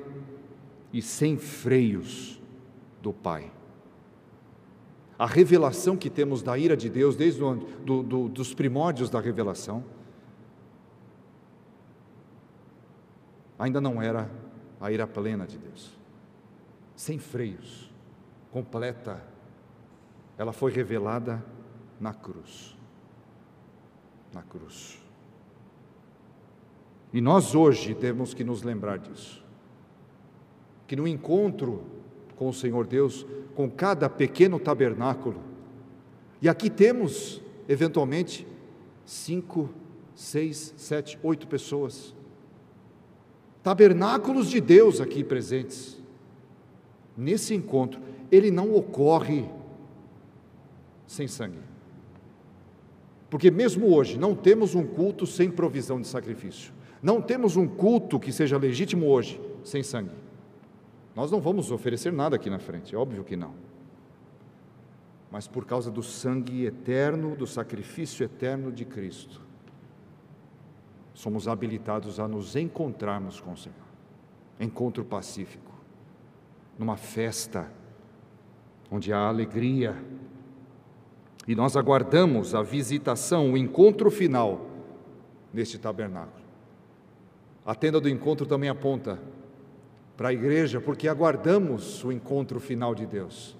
e 0.91 1.01
sem 1.01 1.37
freios 1.37 2.41
do 3.01 3.13
Pai. 3.13 3.51
A 5.19 5.25
revelação 5.25 5.97
que 5.97 6.09
temos 6.09 6.43
da 6.43 6.57
ira 6.57 6.77
de 6.77 6.89
Deus, 6.89 7.15
desde 7.15 7.39
do, 7.39 7.55
do, 7.55 8.03
do, 8.03 8.29
dos 8.29 8.53
primórdios 8.53 9.09
da 9.09 9.19
revelação, 9.19 9.83
ainda 13.57 13.81
não 13.81 14.01
era 14.01 14.29
a 14.79 14.91
ira 14.91 15.07
plena 15.07 15.47
de 15.47 15.57
Deus, 15.57 15.97
sem 16.95 17.17
freios, 17.17 17.91
completa. 18.51 19.23
Ela 20.37 20.53
foi 20.53 20.71
revelada 20.71 21.43
na 21.99 22.13
cruz. 22.13 22.77
Na 24.31 24.43
cruz. 24.43 25.01
E 27.11 27.19
nós 27.21 27.55
hoje 27.55 27.95
temos 27.95 28.35
que 28.35 28.43
nos 28.43 28.61
lembrar 28.61 28.99
disso. 28.99 29.46
Que 30.87 30.95
no 30.95 31.07
encontro 31.07 31.83
com 32.35 32.49
o 32.49 32.53
Senhor 32.53 32.87
Deus, 32.87 33.25
com 33.55 33.69
cada 33.69 34.09
pequeno 34.09 34.59
tabernáculo, 34.59 35.47
e 36.41 36.47
aqui 36.47 36.69
temos, 36.69 37.41
eventualmente, 37.67 38.45
cinco, 39.05 39.69
seis, 40.13 40.73
sete, 40.77 41.17
oito 41.23 41.47
pessoas, 41.47 42.15
tabernáculos 43.63 44.49
de 44.49 44.61
Deus 44.61 45.01
aqui 45.01 45.23
presentes. 45.23 45.97
Nesse 47.15 47.55
encontro, 47.55 47.99
ele 48.31 48.51
não 48.51 48.75
ocorre 48.75 49.45
sem 51.07 51.27
sangue. 51.27 51.59
Porque 53.29 53.49
mesmo 53.49 53.93
hoje 53.93 54.17
não 54.17 54.35
temos 54.35 54.75
um 54.75 54.85
culto 54.85 55.25
sem 55.25 55.49
provisão 55.49 55.99
de 55.99 56.07
sacrifício. 56.07 56.71
Não 57.01 57.21
temos 57.21 57.57
um 57.57 57.67
culto 57.67 58.19
que 58.19 58.31
seja 58.31 58.57
legítimo 58.57 59.07
hoje 59.07 59.41
sem 59.63 59.83
sangue. 59.83 60.11
Nós 61.17 61.31
não 61.31 61.41
vamos 61.41 61.71
oferecer 61.71 62.13
nada 62.13 62.35
aqui 62.35 62.47
na 62.47 62.59
frente, 62.59 62.93
é 62.93 62.97
óbvio 62.97 63.23
que 63.23 63.35
não. 63.35 63.55
Mas 65.31 65.47
por 65.47 65.65
causa 65.65 65.89
do 65.89 66.03
sangue 66.03 66.63
eterno, 66.63 67.35
do 67.35 67.47
sacrifício 67.47 68.23
eterno 68.23 68.71
de 68.71 68.85
Cristo, 68.85 69.41
somos 71.15 71.47
habilitados 71.47 72.19
a 72.19 72.27
nos 72.27 72.55
encontrarmos 72.55 73.41
com 73.41 73.53
o 73.53 73.57
Senhor. 73.57 73.75
Encontro 74.59 75.03
pacífico, 75.03 75.71
numa 76.77 76.97
festa, 76.97 77.67
onde 78.91 79.11
há 79.11 79.27
alegria, 79.27 79.97
e 81.47 81.55
nós 81.55 81.75
aguardamos 81.75 82.53
a 82.53 82.61
visitação, 82.61 83.53
o 83.53 83.57
encontro 83.57 84.11
final 84.11 84.67
neste 85.51 85.79
tabernáculo. 85.79 86.45
A 87.65 87.73
tenda 87.73 87.99
do 87.99 88.07
encontro 88.07 88.45
também 88.45 88.69
aponta 88.69 89.19
para 90.17 90.29
a 90.29 90.33
igreja, 90.33 90.81
porque 90.81 91.07
aguardamos 91.07 92.03
o 92.03 92.11
encontro 92.11 92.59
final 92.59 92.95
de 92.95 93.05
Deus. 93.05 93.55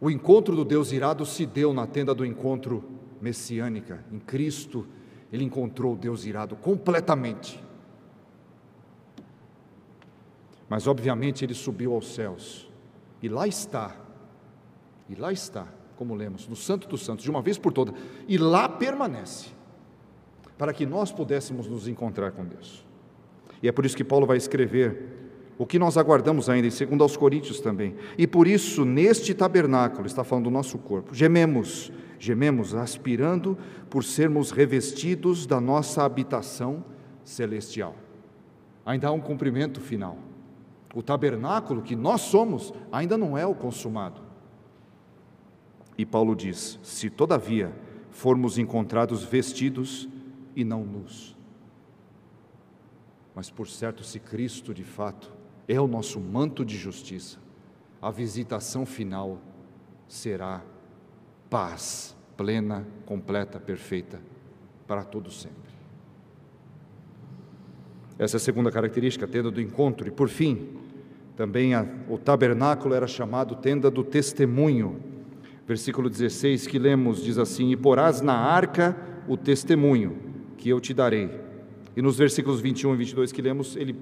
O 0.00 0.10
encontro 0.10 0.56
do 0.56 0.64
Deus 0.64 0.90
irado 0.90 1.24
se 1.24 1.46
deu 1.46 1.72
na 1.72 1.86
tenda 1.86 2.12
do 2.12 2.26
encontro 2.26 2.82
messiânica, 3.20 4.04
em 4.10 4.18
Cristo 4.18 4.86
ele 5.32 5.44
encontrou 5.44 5.96
Deus 5.96 6.24
irado 6.24 6.56
completamente. 6.56 7.62
Mas, 10.68 10.86
obviamente, 10.86 11.44
ele 11.44 11.54
subiu 11.54 11.94
aos 11.94 12.14
céus. 12.14 12.68
E 13.22 13.28
lá 13.28 13.46
está, 13.46 13.94
e 15.08 15.14
lá 15.14 15.32
está, 15.32 15.68
como 15.96 16.14
lemos, 16.14 16.48
no 16.48 16.56
Santo 16.56 16.88
dos 16.88 17.04
Santos, 17.04 17.24
de 17.24 17.30
uma 17.30 17.42
vez 17.42 17.58
por 17.58 17.72
todas, 17.72 17.94
e 18.26 18.38
lá 18.38 18.68
permanece, 18.68 19.50
para 20.56 20.72
que 20.72 20.86
nós 20.86 21.12
pudéssemos 21.12 21.68
nos 21.68 21.86
encontrar 21.86 22.32
com 22.32 22.44
Deus. 22.44 22.84
E 23.62 23.68
é 23.68 23.72
por 23.72 23.84
isso 23.84 23.96
que 23.96 24.04
Paulo 24.04 24.26
vai 24.26 24.36
escrever 24.36 25.19
o 25.60 25.66
que 25.66 25.78
nós 25.78 25.98
aguardamos 25.98 26.48
ainda, 26.48 26.68
em 26.68 26.70
2 26.70 27.00
aos 27.02 27.18
Coríntios 27.18 27.60
também. 27.60 27.94
E 28.16 28.26
por 28.26 28.46
isso, 28.46 28.82
neste 28.82 29.34
tabernáculo, 29.34 30.06
está 30.06 30.24
falando 30.24 30.44
do 30.44 30.50
nosso 30.50 30.78
corpo, 30.78 31.14
gememos 31.14 31.92
gememos 32.18 32.74
aspirando 32.74 33.58
por 33.88 34.02
sermos 34.02 34.50
revestidos 34.50 35.46
da 35.46 35.60
nossa 35.60 36.02
habitação 36.02 36.82
celestial. 37.24 37.94
Ainda 38.86 39.08
há 39.08 39.12
um 39.12 39.20
cumprimento 39.20 39.82
final. 39.82 40.18
O 40.94 41.02
tabernáculo 41.02 41.82
que 41.82 41.96
nós 41.96 42.22
somos 42.22 42.72
ainda 42.90 43.18
não 43.18 43.36
é 43.36 43.46
o 43.46 43.54
consumado. 43.54 44.22
E 45.96 46.06
Paulo 46.06 46.34
diz: 46.34 46.78
se 46.82 47.10
todavia 47.10 47.70
formos 48.10 48.56
encontrados 48.56 49.24
vestidos 49.24 50.08
e 50.56 50.64
não 50.64 50.84
nus. 50.84 51.36
Mas 53.34 53.50
por 53.50 53.68
certo, 53.68 54.02
se 54.04 54.18
Cristo 54.18 54.72
de 54.72 54.84
fato 54.84 55.39
é 55.70 55.80
o 55.80 55.86
nosso 55.86 56.18
manto 56.18 56.64
de 56.64 56.76
justiça, 56.76 57.38
a 58.02 58.10
visitação 58.10 58.84
final 58.84 59.40
será 60.08 60.64
paz 61.48 62.16
plena, 62.36 62.84
completa, 63.06 63.60
perfeita, 63.60 64.20
para 64.86 65.04
todo 65.04 65.30
sempre. 65.30 65.70
Essa 68.18 68.36
é 68.36 68.38
a 68.38 68.40
segunda 68.40 68.72
característica, 68.72 69.26
a 69.26 69.28
tenda 69.28 69.50
do 69.50 69.60
encontro. 69.60 70.08
E 70.08 70.10
por 70.10 70.28
fim, 70.28 70.70
também 71.36 71.74
a, 71.74 71.86
o 72.08 72.18
tabernáculo 72.18 72.94
era 72.94 73.06
chamado 73.06 73.54
tenda 73.54 73.90
do 73.90 74.02
testemunho. 74.02 75.00
Versículo 75.68 76.10
16 76.10 76.66
que 76.66 76.78
lemos 76.78 77.22
diz 77.22 77.38
assim: 77.38 77.70
E 77.70 77.76
porás 77.76 78.20
na 78.20 78.34
arca 78.34 78.96
o 79.28 79.36
testemunho 79.36 80.18
que 80.56 80.68
eu 80.68 80.80
te 80.80 80.92
darei. 80.92 81.30
E 81.96 82.02
nos 82.02 82.18
versículos 82.18 82.60
21 82.60 82.94
e 82.94 82.96
22 82.96 83.32
que 83.32 83.42
lemos, 83.42 83.76
ele 83.76 83.94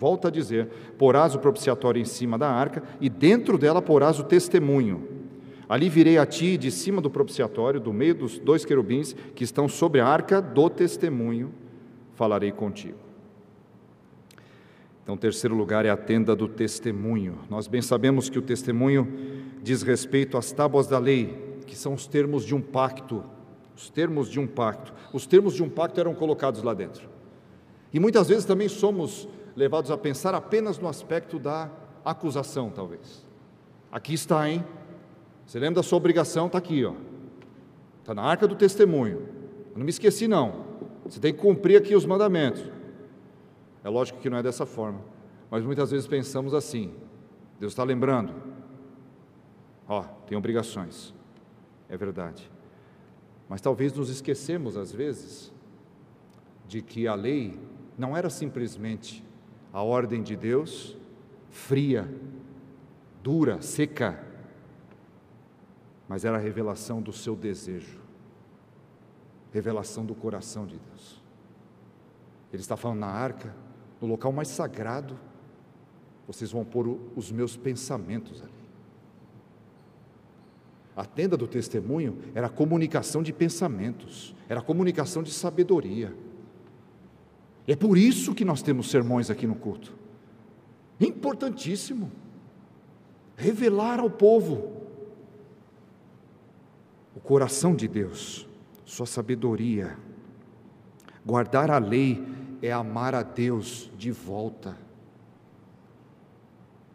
volta 0.00 0.26
a 0.26 0.30
dizer: 0.30 0.66
Porás 0.98 1.34
o 1.36 1.38
propiciatório 1.38 2.00
em 2.00 2.04
cima 2.04 2.36
da 2.36 2.50
arca, 2.50 2.82
e 3.00 3.08
dentro 3.08 3.56
dela 3.56 3.80
porás 3.80 4.18
o 4.18 4.24
testemunho 4.24 5.20
Ali 5.70 5.88
virei 5.88 6.18
a 6.18 6.26
ti 6.26 6.56
de 6.56 6.68
cima 6.68 7.00
do 7.00 7.08
propiciatório, 7.08 7.78
do 7.78 7.92
meio 7.92 8.12
dos 8.12 8.40
dois 8.40 8.64
querubins 8.64 9.14
que 9.36 9.44
estão 9.44 9.68
sobre 9.68 10.00
a 10.00 10.06
arca 10.08 10.42
do 10.42 10.68
testemunho, 10.68 11.54
falarei 12.16 12.50
contigo. 12.50 12.98
Então, 15.04 15.16
terceiro 15.16 15.54
lugar 15.54 15.86
é 15.86 15.90
a 15.90 15.96
tenda 15.96 16.34
do 16.34 16.48
testemunho. 16.48 17.38
Nós 17.48 17.68
bem 17.68 17.80
sabemos 17.80 18.28
que 18.28 18.36
o 18.36 18.42
testemunho 18.42 19.06
diz 19.62 19.82
respeito 19.82 20.36
às 20.36 20.50
tábuas 20.50 20.88
da 20.88 20.98
lei, 20.98 21.60
que 21.68 21.76
são 21.76 21.94
os 21.94 22.04
termos 22.08 22.44
de 22.44 22.52
um 22.52 22.60
pacto. 22.60 23.22
Os 23.76 23.88
termos 23.88 24.28
de 24.28 24.40
um 24.40 24.48
pacto. 24.48 24.92
Os 25.12 25.24
termos 25.24 25.54
de 25.54 25.62
um 25.62 25.68
pacto 25.68 26.00
eram 26.00 26.16
colocados 26.16 26.64
lá 26.64 26.74
dentro. 26.74 27.08
E 27.92 28.00
muitas 28.00 28.26
vezes 28.26 28.44
também 28.44 28.68
somos 28.68 29.28
levados 29.60 29.90
a 29.90 29.98
pensar 29.98 30.34
apenas 30.34 30.78
no 30.78 30.88
aspecto 30.88 31.38
da 31.38 31.70
acusação, 32.04 32.70
talvez. 32.70 33.26
Aqui 33.92 34.14
está, 34.14 34.48
hein? 34.48 34.64
Você 35.46 35.58
lembra 35.58 35.76
da 35.76 35.82
sua 35.82 35.98
obrigação? 35.98 36.46
Está 36.46 36.58
aqui, 36.58 36.84
ó. 36.84 36.94
Está 38.00 38.14
na 38.14 38.22
arca 38.22 38.48
do 38.48 38.56
testemunho. 38.56 39.28
Eu 39.72 39.78
não 39.78 39.84
me 39.84 39.90
esqueci, 39.90 40.26
não. 40.26 40.64
Você 41.04 41.20
tem 41.20 41.34
que 41.34 41.40
cumprir 41.40 41.76
aqui 41.76 41.94
os 41.94 42.06
mandamentos. 42.06 42.64
É 43.84 43.88
lógico 43.88 44.18
que 44.18 44.30
não 44.30 44.38
é 44.38 44.42
dessa 44.42 44.64
forma. 44.64 45.00
Mas 45.50 45.62
muitas 45.62 45.90
vezes 45.90 46.06
pensamos 46.06 46.54
assim. 46.54 46.94
Deus 47.58 47.72
está 47.72 47.84
lembrando. 47.84 48.32
Ó, 49.86 50.02
tem 50.26 50.38
obrigações. 50.38 51.12
É 51.88 51.96
verdade. 51.96 52.50
Mas 53.48 53.60
talvez 53.60 53.92
nos 53.92 54.08
esquecemos, 54.08 54.76
às 54.76 54.92
vezes, 54.92 55.52
de 56.66 56.80
que 56.80 57.06
a 57.06 57.14
lei 57.14 57.58
não 57.98 58.16
era 58.16 58.30
simplesmente 58.30 59.22
a 59.72 59.82
ordem 59.82 60.22
de 60.22 60.36
Deus, 60.36 60.96
fria, 61.50 62.08
dura, 63.22 63.60
seca, 63.62 64.24
mas 66.08 66.24
era 66.24 66.36
a 66.36 66.40
revelação 66.40 67.00
do 67.00 67.12
seu 67.12 67.36
desejo, 67.36 68.00
revelação 69.52 70.04
do 70.04 70.14
coração 70.14 70.66
de 70.66 70.76
Deus. 70.76 71.22
Ele 72.52 72.62
está 72.62 72.76
falando 72.76 72.98
na 72.98 73.06
arca, 73.06 73.54
no 74.00 74.08
local 74.08 74.32
mais 74.32 74.48
sagrado, 74.48 75.16
vocês 76.26 76.50
vão 76.50 76.64
pôr 76.64 76.98
os 77.16 77.30
meus 77.30 77.56
pensamentos 77.56 78.42
ali. 78.42 78.50
A 80.96 81.04
tenda 81.04 81.36
do 81.36 81.46
testemunho 81.46 82.18
era 82.34 82.48
a 82.48 82.50
comunicação 82.50 83.22
de 83.22 83.32
pensamentos, 83.32 84.34
era 84.48 84.60
a 84.60 84.62
comunicação 84.62 85.22
de 85.22 85.32
sabedoria. 85.32 86.14
É 87.66 87.76
por 87.76 87.96
isso 87.96 88.34
que 88.34 88.44
nós 88.44 88.62
temos 88.62 88.90
sermões 88.90 89.30
aqui 89.30 89.46
no 89.46 89.54
culto. 89.54 89.94
Importantíssimo. 91.00 92.10
Revelar 93.36 94.00
ao 94.00 94.10
povo 94.10 94.80
o 97.14 97.20
coração 97.20 97.74
de 97.74 97.88
Deus, 97.88 98.46
sua 98.84 99.06
sabedoria. 99.06 99.96
Guardar 101.24 101.70
a 101.70 101.78
lei 101.78 102.22
é 102.62 102.72
amar 102.72 103.14
a 103.14 103.22
Deus 103.22 103.90
de 103.96 104.10
volta. 104.10 104.76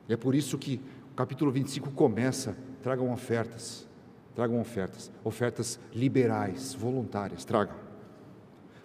E 0.08 0.14
é 0.14 0.18
por 0.18 0.36
isso 0.36 0.58
que 0.58 0.80
o 1.12 1.16
capítulo 1.16 1.52
25 1.52 1.92
começa: 1.92 2.56
tragam 2.82 3.12
ofertas, 3.12 3.88
tragam 4.36 4.60
ofertas, 4.60 5.12
ofertas 5.24 5.80
liberais, 5.94 6.74
voluntárias, 6.74 7.44
tragam. 7.44 7.85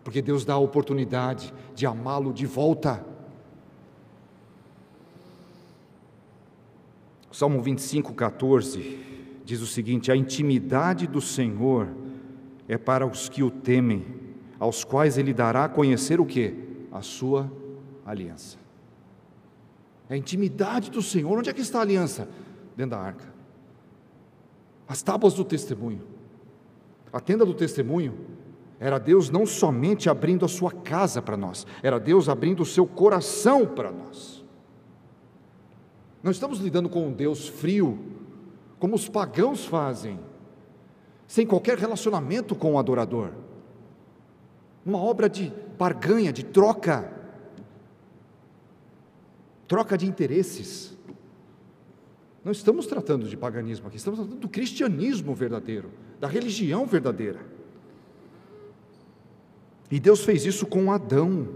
Porque 0.02 0.22
Deus 0.22 0.44
dá 0.44 0.54
a 0.54 0.58
oportunidade 0.58 1.52
de 1.74 1.86
amá-lo 1.86 2.32
de 2.32 2.46
volta. 2.46 3.04
Salmo 7.30 7.62
25, 7.62 8.12
14 8.14 8.98
diz 9.44 9.60
o 9.60 9.66
seguinte: 9.66 10.10
A 10.10 10.16
intimidade 10.16 11.06
do 11.06 11.20
Senhor 11.20 11.88
é 12.68 12.78
para 12.78 13.06
os 13.06 13.28
que 13.28 13.42
o 13.42 13.50
temem, 13.50 14.04
aos 14.58 14.84
quais 14.84 15.18
ele 15.18 15.34
dará 15.34 15.64
a 15.64 15.68
conhecer 15.68 16.20
o 16.20 16.26
que? 16.26 16.54
A 16.92 17.02
sua 17.02 17.50
aliança. 18.04 18.58
É 20.08 20.14
a 20.14 20.16
intimidade 20.16 20.90
do 20.90 21.02
Senhor. 21.02 21.38
Onde 21.38 21.50
é 21.50 21.52
que 21.52 21.60
está 21.60 21.78
a 21.78 21.82
aliança? 21.82 22.28
Dentro 22.76 22.96
da 22.96 22.98
arca. 22.98 23.32
As 24.88 25.02
tábuas 25.02 25.34
do 25.34 25.44
testemunho. 25.44 26.02
A 27.12 27.20
tenda 27.20 27.44
do 27.44 27.54
testemunho 27.54 28.14
era 28.80 28.98
Deus 28.98 29.30
não 29.30 29.44
somente 29.46 30.08
abrindo 30.08 30.44
a 30.44 30.48
sua 30.48 30.72
casa 30.72 31.20
para 31.22 31.36
nós, 31.36 31.66
era 31.82 32.00
Deus 32.00 32.28
abrindo 32.28 32.62
o 32.62 32.66
seu 32.66 32.86
coração 32.86 33.66
para 33.66 33.92
nós. 33.92 34.42
Não 36.22 36.32
estamos 36.32 36.58
lidando 36.58 36.88
com 36.88 37.06
um 37.06 37.12
Deus 37.12 37.46
frio, 37.46 37.98
como 38.78 38.96
os 38.96 39.08
pagãos 39.08 39.64
fazem, 39.64 40.18
sem 41.26 41.46
qualquer 41.46 41.78
relacionamento 41.78 42.54
com 42.54 42.72
o 42.72 42.78
adorador. 42.78 43.30
Uma 44.84 44.98
obra 44.98 45.28
de 45.28 45.52
barganha, 45.78 46.32
de 46.32 46.42
troca 46.42 47.20
troca 49.70 49.96
de 49.96 50.04
interesses. 50.04 50.98
Não 52.44 52.50
estamos 52.50 52.88
tratando 52.88 53.28
de 53.28 53.36
paganismo 53.36 53.86
aqui, 53.86 53.98
estamos 53.98 54.18
tratando 54.18 54.40
do 54.40 54.48
cristianismo 54.48 55.32
verdadeiro, 55.32 55.92
da 56.18 56.26
religião 56.26 56.84
verdadeira. 56.86 57.46
E 59.90 59.98
Deus 59.98 60.24
fez 60.24 60.46
isso 60.46 60.66
com 60.66 60.92
Adão. 60.92 61.48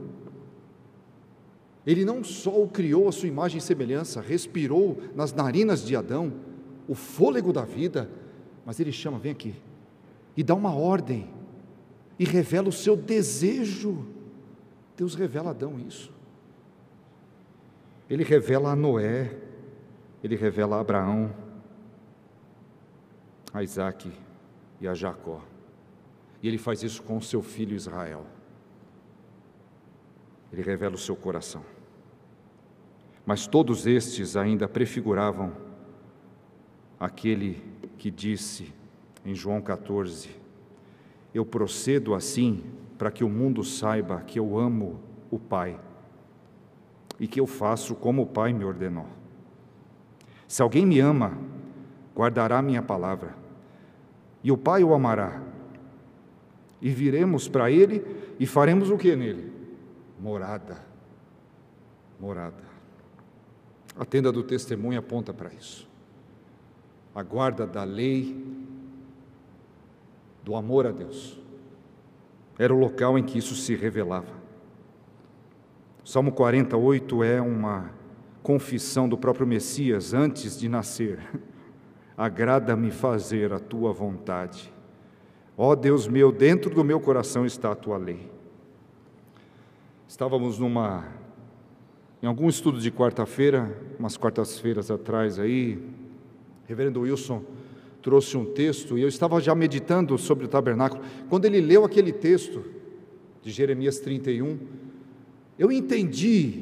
Ele 1.86 2.04
não 2.04 2.24
só 2.24 2.62
o 2.62 2.68
criou 2.68 3.08
a 3.08 3.12
sua 3.12 3.28
imagem 3.28 3.58
e 3.58 3.60
semelhança, 3.60 4.20
respirou 4.20 4.98
nas 5.14 5.32
narinas 5.32 5.84
de 5.84 5.94
Adão 5.94 6.32
o 6.88 6.94
fôlego 6.94 7.52
da 7.52 7.64
vida, 7.64 8.10
mas 8.64 8.80
ele 8.80 8.90
chama, 8.90 9.18
vem 9.18 9.32
aqui, 9.32 9.54
e 10.36 10.42
dá 10.42 10.54
uma 10.54 10.74
ordem, 10.74 11.30
e 12.18 12.24
revela 12.24 12.68
o 12.68 12.72
seu 12.72 12.96
desejo. 12.96 14.06
Deus 14.96 15.14
revela 15.14 15.48
a 15.48 15.50
Adão 15.50 15.78
isso. 15.78 16.12
Ele 18.08 18.24
revela 18.24 18.70
a 18.70 18.76
Noé, 18.76 19.36
ele 20.22 20.36
revela 20.36 20.76
a 20.76 20.80
Abraão, 20.80 21.34
a 23.52 23.62
Isaac 23.62 24.10
e 24.80 24.88
a 24.88 24.94
Jacó. 24.94 25.42
E 26.44 26.46
ele 26.46 26.58
faz 26.58 26.82
isso 26.82 27.02
com 27.02 27.16
o 27.16 27.22
seu 27.22 27.40
filho 27.40 27.74
Israel. 27.74 28.26
Ele 30.52 30.60
revela 30.60 30.94
o 30.94 30.98
seu 30.98 31.16
coração. 31.16 31.64
Mas 33.24 33.46
todos 33.46 33.86
estes 33.86 34.36
ainda 34.36 34.68
prefiguravam 34.68 35.54
aquele 37.00 37.64
que 37.96 38.10
disse 38.10 38.74
em 39.24 39.34
João 39.34 39.62
14: 39.62 40.28
Eu 41.32 41.46
procedo 41.46 42.14
assim 42.14 42.62
para 42.98 43.10
que 43.10 43.24
o 43.24 43.28
mundo 43.30 43.64
saiba 43.64 44.20
que 44.20 44.38
eu 44.38 44.58
amo 44.58 45.00
o 45.30 45.38
Pai 45.38 45.80
e 47.18 47.26
que 47.26 47.40
eu 47.40 47.46
faço 47.46 47.94
como 47.94 48.20
o 48.20 48.26
Pai 48.26 48.52
me 48.52 48.66
ordenou. 48.66 49.06
Se 50.46 50.60
alguém 50.60 50.84
me 50.84 51.00
ama, 51.00 51.38
guardará 52.14 52.60
minha 52.60 52.82
palavra, 52.82 53.34
e 54.42 54.52
o 54.52 54.58
Pai 54.58 54.84
o 54.84 54.92
amará. 54.92 55.53
E 56.84 56.90
viremos 56.90 57.48
para 57.48 57.70
ele 57.70 58.04
e 58.38 58.44
faremos 58.44 58.90
o 58.90 58.98
que 58.98 59.16
nele? 59.16 59.50
Morada. 60.20 60.84
Morada. 62.20 62.62
A 63.98 64.04
tenda 64.04 64.30
do 64.30 64.42
testemunho 64.42 64.98
aponta 64.98 65.32
para 65.32 65.50
isso. 65.54 65.88
A 67.14 67.22
guarda 67.22 67.66
da 67.66 67.84
lei, 67.84 68.36
do 70.42 70.54
amor 70.54 70.86
a 70.86 70.90
Deus. 70.90 71.40
Era 72.58 72.74
o 72.74 72.78
local 72.78 73.18
em 73.18 73.24
que 73.24 73.38
isso 73.38 73.54
se 73.54 73.74
revelava. 73.74 74.34
Salmo 76.04 76.32
48 76.32 77.24
é 77.24 77.40
uma 77.40 77.92
confissão 78.42 79.08
do 79.08 79.16
próprio 79.16 79.46
Messias 79.46 80.12
antes 80.12 80.58
de 80.58 80.68
nascer. 80.68 81.18
Agrada-me 82.14 82.90
fazer 82.90 83.54
a 83.54 83.58
tua 83.58 83.90
vontade. 83.90 84.73
Ó 85.56 85.70
oh 85.70 85.76
Deus 85.76 86.08
meu, 86.08 86.32
dentro 86.32 86.74
do 86.74 86.84
meu 86.84 87.00
coração 87.00 87.46
está 87.46 87.72
a 87.72 87.76
tua 87.76 87.96
lei. 87.96 88.30
Estávamos 90.08 90.58
numa 90.58 91.06
em 92.22 92.26
algum 92.26 92.48
estudo 92.48 92.80
de 92.80 92.90
quarta-feira, 92.90 93.78
umas 93.98 94.16
quartas-feiras 94.16 94.90
atrás 94.90 95.38
aí, 95.38 95.78
Reverendo 96.66 97.02
Wilson 97.02 97.42
trouxe 98.00 98.36
um 98.36 98.44
texto 98.44 98.98
e 98.98 99.02
eu 99.02 99.08
estava 99.08 99.40
já 99.40 99.54
meditando 99.54 100.16
sobre 100.18 100.44
o 100.44 100.48
tabernáculo. 100.48 101.02
Quando 101.30 101.46
ele 101.46 101.58
leu 101.58 101.84
aquele 101.84 102.12
texto 102.12 102.64
de 103.42 103.50
Jeremias 103.50 103.98
31, 103.98 104.58
eu 105.58 105.72
entendi 105.72 106.60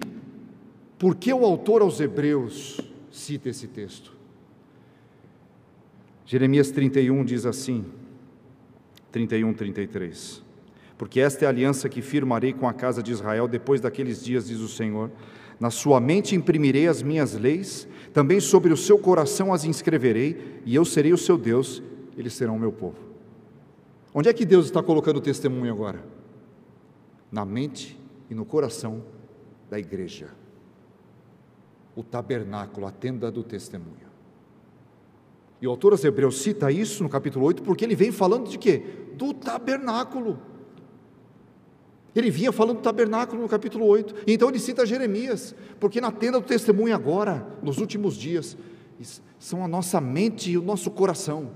por 0.99 1.17
que 1.17 1.33
o 1.33 1.45
autor 1.45 1.83
aos 1.83 2.01
Hebreus 2.01 2.81
cita 3.11 3.49
esse 3.49 3.67
texto. 3.67 4.13
Jeremias 6.25 6.71
31 6.71 7.25
diz 7.25 7.45
assim, 7.45 7.85
31, 9.13 9.53
33. 9.53 10.43
Porque 10.97 11.21
esta 11.21 11.45
é 11.45 11.47
a 11.47 11.51
aliança 11.51 11.89
que 11.89 12.01
firmarei 12.01 12.53
com 12.53 12.67
a 12.67 12.73
casa 12.73 13.03
de 13.03 13.13
Israel 13.13 13.47
depois 13.47 13.81
daqueles 13.81 14.25
dias, 14.25 14.47
diz 14.47 14.59
o 14.61 14.69
Senhor. 14.69 15.11
Na 15.61 15.71
sua 15.71 16.01
mente 16.01 16.35
imprimirei 16.35 16.89
as 16.89 17.03
minhas 17.03 17.35
leis, 17.35 17.87
também 18.13 18.41
sobre 18.41 18.73
o 18.73 18.77
seu 18.77 18.99
coração 18.99 19.53
as 19.53 19.65
inscreverei, 19.65 20.61
e 20.65 20.75
eu 20.75 20.85
serei 20.85 21.13
o 21.13 21.19
seu 21.19 21.37
Deus, 21.37 21.83
eles 22.17 22.33
serão 22.33 22.57
o 22.57 22.59
meu 22.59 22.73
povo. 22.73 22.97
Onde 24.15 24.29
é 24.29 24.33
que 24.33 24.45
Deus 24.45 24.67
está 24.67 24.83
colocando 24.83 25.19
o 25.19 25.21
testemunho 25.21 25.73
agora? 25.73 26.05
Na 27.31 27.45
mente 27.45 27.99
e 28.29 28.35
no 28.35 28.45
coração 28.45 29.03
da 29.71 29.79
igreja. 29.79 30.29
O 31.95 32.03
tabernáculo, 32.03 32.87
a 32.87 32.91
tenda 32.91 33.31
do 33.31 33.43
testemunho. 33.43 34.12
E 35.63 35.67
o 35.67 35.71
autor 35.71 35.93
aos 35.93 36.03
Hebreus 36.03 36.43
cita 36.43 36.73
isso 36.73 37.05
no 37.05 37.09
capítulo 37.09 37.47
8, 37.47 37.63
porque 37.63 37.85
ele 37.85 37.95
vem 37.95 38.11
falando 38.11 38.51
de 38.51 38.59
quê? 38.59 38.83
Do 39.15 39.33
tabernáculo. 39.33 40.41
Ele 42.17 42.33
vinha 42.33 42.51
falando 42.51 42.79
do 42.79 42.83
tabernáculo 42.83 43.41
no 43.41 43.49
capítulo 43.49 43.87
8. 43.87 44.25
Então 44.27 44.49
ele 44.49 44.59
cita 44.59 44.85
Jeremias, 44.85 45.55
porque 45.79 46.01
na 46.01 46.11
tenda 46.11 46.41
do 46.41 46.47
testemunho 46.47 46.93
agora, 46.93 47.47
nos 47.63 47.79
últimos 47.79 48.17
dias, 48.17 48.57
são 49.39 49.65
a 49.65 49.69
nossa 49.69 50.01
mente 50.01 50.51
e 50.51 50.59
o 50.59 50.63
nosso 50.63 50.91
coração. 50.91 51.53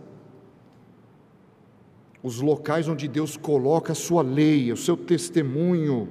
Os 2.22 2.40
locais 2.40 2.88
onde 2.88 3.08
Deus 3.08 3.36
coloca 3.36 3.90
a 3.90 3.96
sua 3.96 4.22
lei, 4.22 4.70
o 4.70 4.76
seu 4.76 4.96
testemunho. 4.96 6.08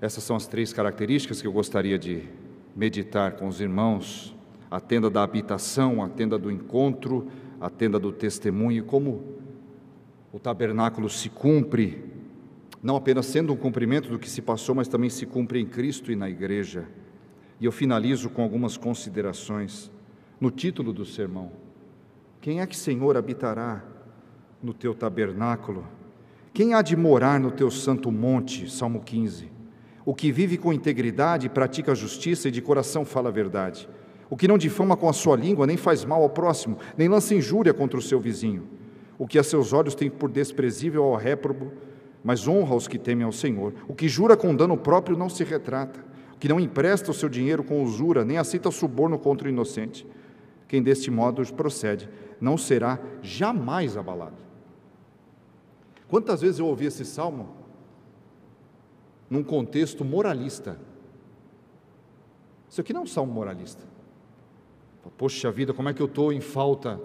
Essas 0.00 0.22
são 0.22 0.36
as 0.36 0.46
três 0.46 0.72
características 0.72 1.40
que 1.40 1.46
eu 1.46 1.52
gostaria 1.52 1.98
de 1.98 2.22
meditar 2.74 3.32
com 3.32 3.48
os 3.48 3.60
irmãos: 3.60 4.34
a 4.70 4.78
tenda 4.78 5.10
da 5.10 5.22
habitação, 5.22 6.02
a 6.02 6.08
tenda 6.08 6.38
do 6.38 6.50
encontro, 6.50 7.26
a 7.60 7.68
tenda 7.68 7.98
do 7.98 8.12
testemunho, 8.12 8.84
como 8.84 9.24
o 10.32 10.38
tabernáculo 10.38 11.10
se 11.10 11.28
cumpre, 11.28 12.04
não 12.80 12.94
apenas 12.94 13.26
sendo 13.26 13.52
um 13.52 13.56
cumprimento 13.56 14.08
do 14.08 14.18
que 14.18 14.30
se 14.30 14.40
passou, 14.40 14.74
mas 14.74 14.86
também 14.86 15.10
se 15.10 15.26
cumpre 15.26 15.60
em 15.60 15.66
Cristo 15.66 16.12
e 16.12 16.16
na 16.16 16.30
igreja. 16.30 16.86
E 17.60 17.64
eu 17.64 17.72
finalizo 17.72 18.30
com 18.30 18.42
algumas 18.42 18.76
considerações 18.76 19.90
no 20.40 20.50
título 20.50 20.92
do 20.92 21.04
sermão. 21.04 21.50
Quem 22.40 22.60
é 22.60 22.66
que, 22.68 22.76
Senhor, 22.76 23.16
habitará 23.16 23.82
no 24.62 24.72
teu 24.72 24.94
tabernáculo? 24.94 25.84
Quem 26.54 26.72
há 26.72 26.82
de 26.82 26.96
morar 26.96 27.40
no 27.40 27.50
teu 27.50 27.68
santo 27.68 28.12
monte? 28.12 28.70
Salmo 28.70 29.00
15. 29.00 29.57
O 30.08 30.14
que 30.14 30.32
vive 30.32 30.56
com 30.56 30.72
integridade, 30.72 31.50
pratica 31.50 31.92
a 31.92 31.94
justiça 31.94 32.48
e 32.48 32.50
de 32.50 32.62
coração 32.62 33.04
fala 33.04 33.28
a 33.28 33.30
verdade. 33.30 33.86
O 34.30 34.38
que 34.38 34.48
não 34.48 34.56
difama 34.56 34.96
com 34.96 35.06
a 35.06 35.12
sua 35.12 35.36
língua, 35.36 35.66
nem 35.66 35.76
faz 35.76 36.02
mal 36.02 36.22
ao 36.22 36.30
próximo, 36.30 36.78
nem 36.96 37.08
lança 37.08 37.34
injúria 37.34 37.74
contra 37.74 37.98
o 37.98 38.00
seu 38.00 38.18
vizinho. 38.18 38.66
O 39.18 39.26
que 39.26 39.38
a 39.38 39.42
seus 39.42 39.74
olhos 39.74 39.94
tem 39.94 40.08
por 40.08 40.30
desprezível 40.30 41.04
ao 41.04 41.14
réprobo, 41.14 41.72
mas 42.24 42.48
honra 42.48 42.74
os 42.74 42.88
que 42.88 42.98
temem 42.98 43.22
ao 43.22 43.32
Senhor. 43.32 43.74
O 43.86 43.92
que 43.92 44.08
jura 44.08 44.34
com 44.34 44.56
dano 44.56 44.78
próprio 44.78 45.14
não 45.14 45.28
se 45.28 45.44
retrata. 45.44 46.02
O 46.34 46.38
que 46.38 46.48
não 46.48 46.58
empresta 46.58 47.10
o 47.10 47.14
seu 47.14 47.28
dinheiro 47.28 47.62
com 47.62 47.82
usura, 47.82 48.24
nem 48.24 48.38
aceita 48.38 48.70
suborno 48.70 49.18
contra 49.18 49.46
o 49.46 49.50
inocente. 49.50 50.06
Quem 50.66 50.82
deste 50.82 51.10
modo 51.10 51.44
procede, 51.52 52.08
não 52.40 52.56
será 52.56 52.98
jamais 53.20 53.94
abalado. 53.94 54.38
Quantas 56.08 56.40
vezes 56.40 56.60
eu 56.60 56.66
ouvi 56.66 56.86
esse 56.86 57.04
salmo 57.04 57.57
num 59.28 59.42
contexto 59.42 60.04
moralista? 60.04 60.78
Isso 62.68 62.80
aqui 62.80 62.92
não 62.92 63.02
é 63.02 63.04
um 63.04 63.06
salmo 63.06 63.32
moralista. 63.32 63.82
Poxa 65.16 65.50
vida, 65.50 65.72
como 65.72 65.88
é 65.88 65.94
que 65.94 66.02
eu 66.02 66.06
estou 66.06 66.32
em 66.32 66.40
falta? 66.40 67.00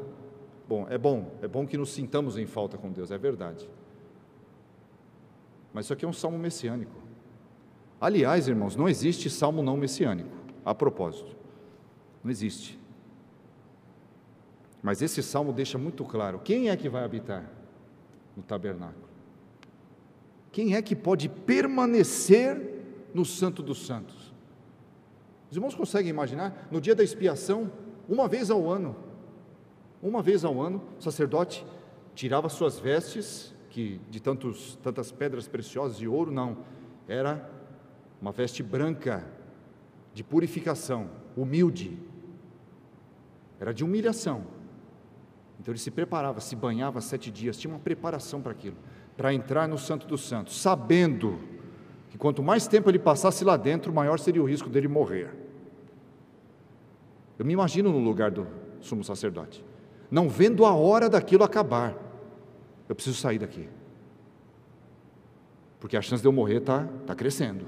Bom, 0.68 0.86
é 0.90 0.98
bom, 0.98 1.32
é 1.42 1.48
bom 1.48 1.66
que 1.66 1.78
nos 1.78 1.92
sintamos 1.92 2.38
em 2.38 2.46
falta 2.46 2.78
com 2.78 2.92
Deus, 2.92 3.12
é 3.12 3.18
verdade. 3.18 3.70
Mas 5.74 5.86
isso 5.86 5.94
aqui 5.94 6.06
é 6.06 6.08
um 6.08 6.14
salmo 6.14 6.38
messiânico. 6.38 7.02
Aliás, 8.00 8.48
irmãos, 8.48 8.76
não 8.76 8.88
existe 8.88 9.30
salmo 9.30 9.64
não 9.64 9.78
messiânico, 9.78 10.36
a 10.66 10.76
propósito. 10.76 11.36
Não 12.24 12.30
existe. 12.30 12.80
Mas 14.82 15.02
esse 15.02 15.24
salmo 15.24 15.54
deixa 15.54 15.78
muito 15.78 16.04
claro: 16.04 16.40
quem 16.40 16.70
é 16.70 16.76
que 16.76 16.90
vai 16.90 17.04
habitar 17.04 17.50
no 18.36 18.44
tabernáculo? 18.44 19.12
Quem 20.54 20.76
é 20.76 20.82
que 20.84 20.95
pode 20.95 21.28
permanecer 21.28 22.62
no 23.12 23.26
Santo 23.26 23.64
dos 23.64 23.88
Santos? 23.88 24.32
Os 25.49 25.58
irmãos 25.58 25.74
conseguem 25.74 26.12
imaginar? 26.12 26.68
No 26.70 26.80
dia 26.80 26.93
da 26.93 27.04
expiação, 27.04 27.72
uma 28.08 28.28
vez 28.28 28.51
ao 28.51 28.70
ano, 28.70 28.95
uma 29.99 30.22
vez 30.22 30.45
ao 30.45 30.62
ano, 30.62 30.82
o 30.99 31.01
sacerdote 31.01 31.66
tirava 32.14 32.49
suas 32.49 32.78
vestes 32.78 33.51
que 33.72 33.99
de 34.12 34.22
tantos, 34.22 34.78
tantas 34.84 35.12
pedras 35.12 35.47
preciosas 35.47 35.99
e 35.99 36.08
ouro, 36.08 36.32
não. 36.32 36.60
Era 37.08 37.49
uma 38.22 38.32
veste 38.32 38.62
branca 38.62 39.26
de 40.14 40.24
purificação, 40.24 41.10
humilde. 41.36 41.97
Era 43.60 43.74
de 43.74 43.84
humilhação. 43.84 44.45
Então 45.60 45.72
ele 45.72 45.80
se 45.80 45.89
preparava, 45.89 46.39
se 46.39 46.56
banhava 46.56 47.01
sete 47.01 47.32
dias, 47.32 47.58
tinha 47.58 47.74
uma 47.74 47.80
preparação 47.80 48.39
para 48.39 48.51
aquilo, 48.51 48.78
para 49.16 49.34
entrar 49.34 49.68
no 49.68 49.78
Santo 49.78 50.07
dos 50.07 50.28
Santos, 50.28 50.59
sabendo 50.59 51.39
que 52.09 52.18
quanto 52.18 52.41
mais 52.43 52.68
tempo 52.68 52.89
ele 52.89 52.99
passasse 52.99 53.43
lá 53.43 53.57
dentro, 53.57 53.93
maior 53.93 54.20
seria 54.20 54.41
o 54.41 54.45
risco 54.45 54.70
dele 54.70 54.88
morrer. 54.88 55.34
Eu 57.38 57.45
me 57.45 57.53
imagino 57.53 57.91
no 57.91 57.99
lugar 57.99 58.32
do 58.32 58.47
sumo 58.82 59.03
sacerdote, 59.03 59.64
não 60.09 60.30
vendo 60.30 60.66
a 60.66 60.74
hora 60.74 61.09
daquilo 61.09 61.43
acabar. 61.43 61.95
Eu 62.88 62.95
preciso 62.95 63.18
sair 63.18 63.39
daqui. 63.39 63.70
Porque 65.80 65.97
a 65.97 66.01
chance 66.01 66.22
de 66.22 66.28
eu 66.28 66.32
morrer 66.32 66.57
está 66.57 66.86
tá 67.05 67.16
crescendo. 67.16 67.66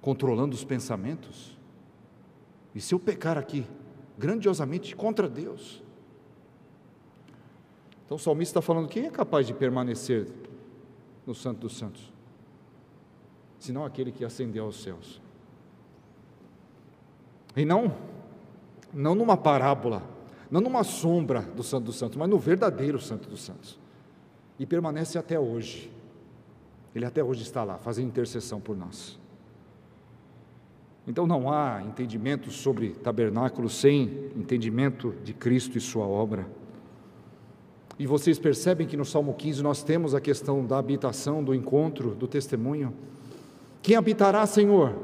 Controlando 0.00 0.54
os 0.54 0.64
pensamentos. 0.64 1.56
E 2.74 2.80
se 2.80 2.94
eu 2.94 2.98
pecar 2.98 3.38
aqui, 3.38 3.64
grandiosamente 4.18 4.96
contra 4.96 5.28
Deus? 5.28 5.82
Então 8.04 8.16
o 8.16 8.20
salmista 8.20 8.58
está 8.58 8.62
falando: 8.62 8.88
quem 8.88 9.06
é 9.06 9.10
capaz 9.10 9.46
de 9.46 9.54
permanecer 9.54 10.28
no 11.26 11.34
Santo 11.34 11.60
dos 11.60 11.76
Santos? 11.76 12.12
Senão 13.58 13.84
aquele 13.84 14.10
que 14.10 14.24
ascendeu 14.24 14.64
aos 14.64 14.82
céus. 14.82 15.20
E 17.56 17.64
não, 17.64 17.94
não 18.92 19.14
numa 19.14 19.36
parábola, 19.36 20.02
não 20.50 20.60
numa 20.60 20.82
sombra 20.82 21.42
do 21.42 21.62
Santo 21.62 21.84
dos 21.84 21.96
Santos, 21.96 22.16
mas 22.16 22.28
no 22.28 22.38
verdadeiro 22.38 23.00
Santo 23.00 23.28
dos 23.28 23.42
Santos. 23.42 23.78
E 24.58 24.66
permanece 24.66 25.18
até 25.18 25.38
hoje. 25.38 25.90
Ele 26.94 27.04
até 27.04 27.22
hoje 27.22 27.42
está 27.42 27.64
lá, 27.64 27.78
fazendo 27.78 28.08
intercessão 28.08 28.60
por 28.60 28.76
nós. 28.76 29.18
Então 31.06 31.26
não 31.26 31.50
há 31.52 31.82
entendimento 31.82 32.50
sobre 32.50 32.90
tabernáculo 32.90 33.68
sem 33.68 34.30
entendimento 34.36 35.14
de 35.24 35.32
Cristo 35.32 35.76
e 35.76 35.80
Sua 35.80 36.06
obra. 36.06 36.46
E 37.98 38.06
vocês 38.06 38.38
percebem 38.38 38.86
que 38.86 38.96
no 38.96 39.04
Salmo 39.04 39.34
15 39.34 39.62
nós 39.62 39.82
temos 39.82 40.14
a 40.14 40.20
questão 40.20 40.64
da 40.64 40.78
habitação, 40.78 41.42
do 41.42 41.54
encontro, 41.54 42.14
do 42.14 42.26
testemunho. 42.26 42.92
Quem 43.82 43.96
habitará, 43.96 44.44
Senhor? 44.46 44.94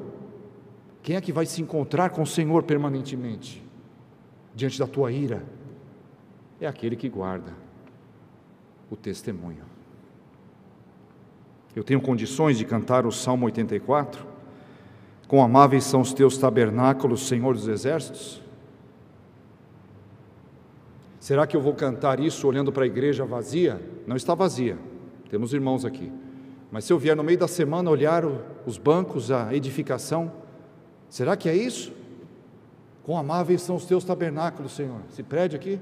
Quem 1.02 1.16
é 1.16 1.20
que 1.20 1.32
vai 1.32 1.46
se 1.46 1.62
encontrar 1.62 2.10
com 2.10 2.22
o 2.22 2.26
Senhor 2.26 2.62
permanentemente? 2.64 3.68
diante 4.58 4.76
da 4.76 4.88
tua 4.88 5.12
ira 5.12 5.44
é 6.60 6.66
aquele 6.66 6.96
que 6.96 7.08
guarda 7.08 7.52
o 8.90 8.96
testemunho. 8.96 9.62
Eu 11.76 11.84
tenho 11.84 12.00
condições 12.00 12.58
de 12.58 12.64
cantar 12.64 13.06
o 13.06 13.12
Salmo 13.12 13.46
84? 13.46 14.26
Com 15.28 15.40
amáveis 15.40 15.84
são 15.84 16.00
os 16.00 16.12
teus 16.12 16.36
tabernáculos, 16.36 17.28
Senhor 17.28 17.54
dos 17.54 17.68
exércitos? 17.68 18.42
Será 21.28 21.46
que 21.46 21.54
eu 21.54 21.60
vou 21.60 21.74
cantar 21.74 22.20
isso 22.20 22.48
olhando 22.48 22.72
para 22.72 22.84
a 22.84 22.86
igreja 22.86 23.22
vazia? 23.22 23.78
Não 24.06 24.16
está 24.16 24.34
vazia, 24.34 24.78
temos 25.28 25.52
irmãos 25.52 25.84
aqui. 25.84 26.10
Mas 26.70 26.86
se 26.86 26.92
eu 26.94 26.98
vier 26.98 27.14
no 27.14 27.22
meio 27.22 27.36
da 27.36 27.46
semana 27.46 27.90
olhar 27.90 28.24
os 28.64 28.78
bancos, 28.78 29.30
a 29.30 29.54
edificação, 29.54 30.32
será 31.06 31.36
que 31.36 31.46
é 31.46 31.54
isso? 31.54 31.92
Quão 33.02 33.18
amáveis 33.18 33.60
são 33.60 33.76
os 33.76 33.84
teus 33.84 34.04
tabernáculos, 34.04 34.72
Senhor. 34.72 35.02
Esse 35.12 35.22
prédio 35.22 35.58
aqui, 35.58 35.78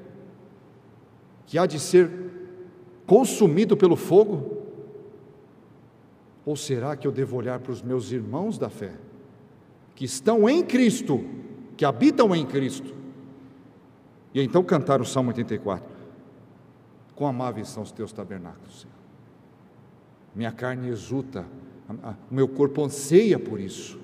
que 1.47 1.57
há 1.59 1.65
de 1.65 1.79
ser 1.79 2.11
consumido 3.07 3.77
pelo 3.77 3.95
fogo? 3.95 4.65
Ou 6.45 6.57
será 6.57 6.97
que 6.97 7.07
eu 7.07 7.13
devo 7.13 7.37
olhar 7.37 7.61
para 7.61 7.71
os 7.71 7.83
meus 7.83 8.11
irmãos 8.11 8.59
da 8.59 8.69
fé, 8.69 8.95
que 9.95 10.05
estão 10.05 10.49
em 10.49 10.65
Cristo, 10.65 11.25
que 11.77 11.85
habitam 11.85 12.35
em 12.35 12.45
Cristo, 12.45 12.96
e 14.37 14.43
então 14.43 14.63
cantar 14.63 15.01
o 15.01 15.05
Salmo 15.07 15.31
84? 15.31 15.89
Quão 17.15 17.31
amáveis 17.31 17.69
são 17.69 17.83
os 17.83 17.91
teus 17.91 18.13
tabernáculos, 18.13 18.83
Senhor. 18.83 18.95
Minha 20.35 20.53
carne 20.53 20.91
exulta, 20.91 21.47
o 22.31 22.35
meu 22.35 22.47
corpo 22.47 22.85
anseia 22.85 23.39
por 23.39 23.59
isso. 23.59 23.99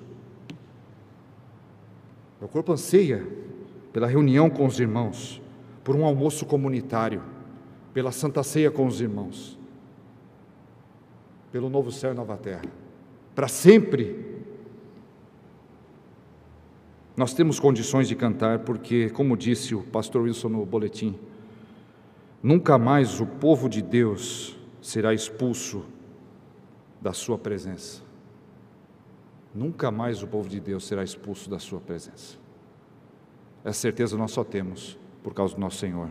Meu 2.39 2.49
corpo 2.49 2.73
anseia 2.73 3.27
pela 3.91 4.07
reunião 4.07 4.49
com 4.49 4.65
os 4.65 4.79
irmãos, 4.79 5.39
por 5.83 5.95
um 5.95 6.03
almoço 6.03 6.47
comunitário, 6.47 7.21
pela 7.93 8.11
santa 8.11 8.41
ceia 8.41 8.71
com 8.71 8.87
os 8.87 8.99
irmãos, 8.99 9.59
pelo 11.51 11.69
novo 11.69 11.91
céu 11.91 12.11
e 12.11 12.15
nova 12.15 12.37
terra, 12.37 12.65
para 13.35 13.47
sempre. 13.47 14.32
Nós 17.15 17.33
temos 17.33 17.59
condições 17.59 18.07
de 18.07 18.15
cantar, 18.15 18.59
porque, 18.59 19.09
como 19.11 19.37
disse 19.37 19.75
o 19.75 19.83
pastor 19.83 20.23
Wilson 20.23 20.49
no 20.49 20.65
boletim, 20.65 21.17
nunca 22.41 22.77
mais 22.77 23.19
o 23.19 23.25
povo 23.25 23.69
de 23.69 23.81
Deus 23.81 24.57
será 24.81 25.13
expulso 25.13 25.85
da 26.99 27.13
sua 27.13 27.37
presença. 27.37 28.01
Nunca 29.53 29.91
mais 29.91 30.23
o 30.23 30.27
povo 30.27 30.49
de 30.49 30.59
Deus 30.59 30.87
será 30.87 31.03
expulso 31.03 31.49
da 31.49 31.59
sua 31.59 31.79
presença. 31.79 32.37
Essa 33.63 33.79
certeza 33.79 34.17
nós 34.17 34.31
só 34.31 34.43
temos 34.43 34.97
por 35.21 35.33
causa 35.33 35.53
do 35.53 35.61
nosso 35.61 35.77
Senhor 35.77 36.09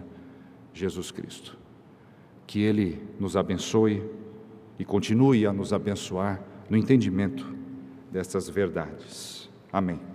Jesus 0.73 1.11
Cristo. 1.11 1.59
Que 2.47 2.63
Ele 2.63 3.03
nos 3.19 3.37
abençoe 3.37 4.09
e 4.79 4.85
continue 4.85 5.47
a 5.47 5.53
nos 5.53 5.73
abençoar 5.73 6.41
no 6.71 6.77
entendimento 6.77 7.45
dessas 8.11 8.49
verdades. 8.49 9.51
Amém. 9.73 10.12